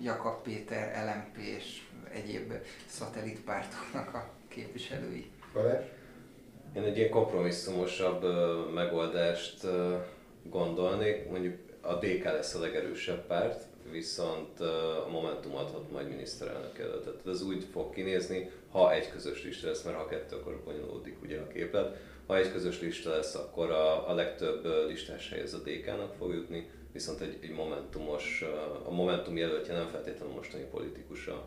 Jakab 0.00 0.42
Péter, 0.42 1.04
LMP 1.04 1.36
és 1.36 1.87
egyéb 2.12 2.52
szatellitpártoknak 2.86 4.14
a 4.14 4.30
képviselői. 4.48 5.30
Balázs? 5.52 5.84
Én 6.76 6.82
egy 6.82 6.96
ilyen 6.96 7.10
kompromisszumosabb 7.10 8.24
megoldást 8.74 9.66
gondolnék, 10.42 11.30
mondjuk 11.30 11.54
a 11.80 11.94
DK 11.94 12.24
lesz 12.24 12.54
a 12.54 12.60
legerősebb 12.60 13.26
párt, 13.26 13.64
viszont 13.90 14.60
a 14.60 15.08
Momentum 15.10 15.54
adhat 15.54 15.90
majd 15.90 16.08
miniszterelnök 16.08 16.78
jelöltet. 16.78 17.26
Ez 17.26 17.42
úgy 17.42 17.66
fog 17.72 17.94
kinézni, 17.94 18.50
ha 18.70 18.92
egy 18.92 19.10
közös 19.10 19.44
lista 19.44 19.66
lesz, 19.66 19.82
mert 19.82 19.96
ha 19.96 20.06
kettő, 20.06 20.36
akkor 20.36 20.60
bonyolódik 20.64 21.22
ugye 21.22 21.40
a 21.40 21.46
képlet. 21.46 21.96
Ha 22.26 22.36
egy 22.36 22.52
közös 22.52 22.80
lista 22.80 23.10
lesz, 23.10 23.34
akkor 23.34 23.70
a, 23.70 24.08
a 24.10 24.14
legtöbb 24.14 24.86
listás 24.88 25.30
hely 25.30 25.42
az 25.42 25.54
a 25.54 25.58
DK-nak 25.58 26.14
fog 26.18 26.34
jutni, 26.34 26.68
viszont 26.92 27.20
egy, 27.20 27.38
egy 27.40 27.50
momentumos, 27.50 28.44
a 28.84 28.90
Momentum 28.90 29.36
jelöltje 29.36 29.74
nem 29.74 29.88
feltétlenül 29.88 30.34
mostani 30.34 30.64
politikusa 30.64 31.46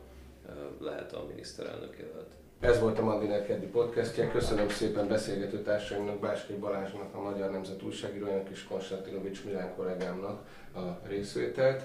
lehet 0.80 1.14
a 1.14 1.26
miniszterelnök 1.28 1.98
jelölt. 1.98 2.32
Ez 2.60 2.80
volt 2.80 3.00
a 3.00 3.04
Mandiner 3.04 3.46
keddi 3.46 3.66
podcastja. 3.66 4.32
Köszönöm 4.32 4.70
szépen 4.70 5.08
beszélgető 5.08 5.62
társaimnak, 5.62 6.20
Báskei 6.20 6.56
Balázsnak, 6.56 7.16
a 7.16 7.22
Magyar 7.22 7.52
Nemzet 7.52 7.84
újságírójának 7.84 8.50
és 8.50 8.64
Konstantinovics 8.64 9.46
Milán 9.46 9.76
kollégámnak 9.76 10.46
a 10.76 11.08
részvételt. 11.08 11.84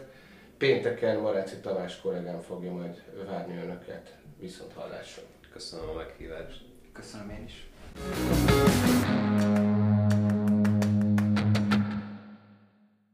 Pénteken 0.59 1.21
Maráci 1.21 1.57
Tamás 1.57 2.01
kollégám 2.01 2.41
fogja 2.41 2.73
majd 2.73 3.03
várni 3.27 3.57
önöket. 3.57 4.17
Viszont 4.41 4.73
hallásra. 4.73 5.23
Köszönöm 5.53 5.89
a 5.89 5.93
meghívást. 5.93 6.65
Köszönöm 6.93 7.31
én 7.31 7.45
is. 7.45 7.67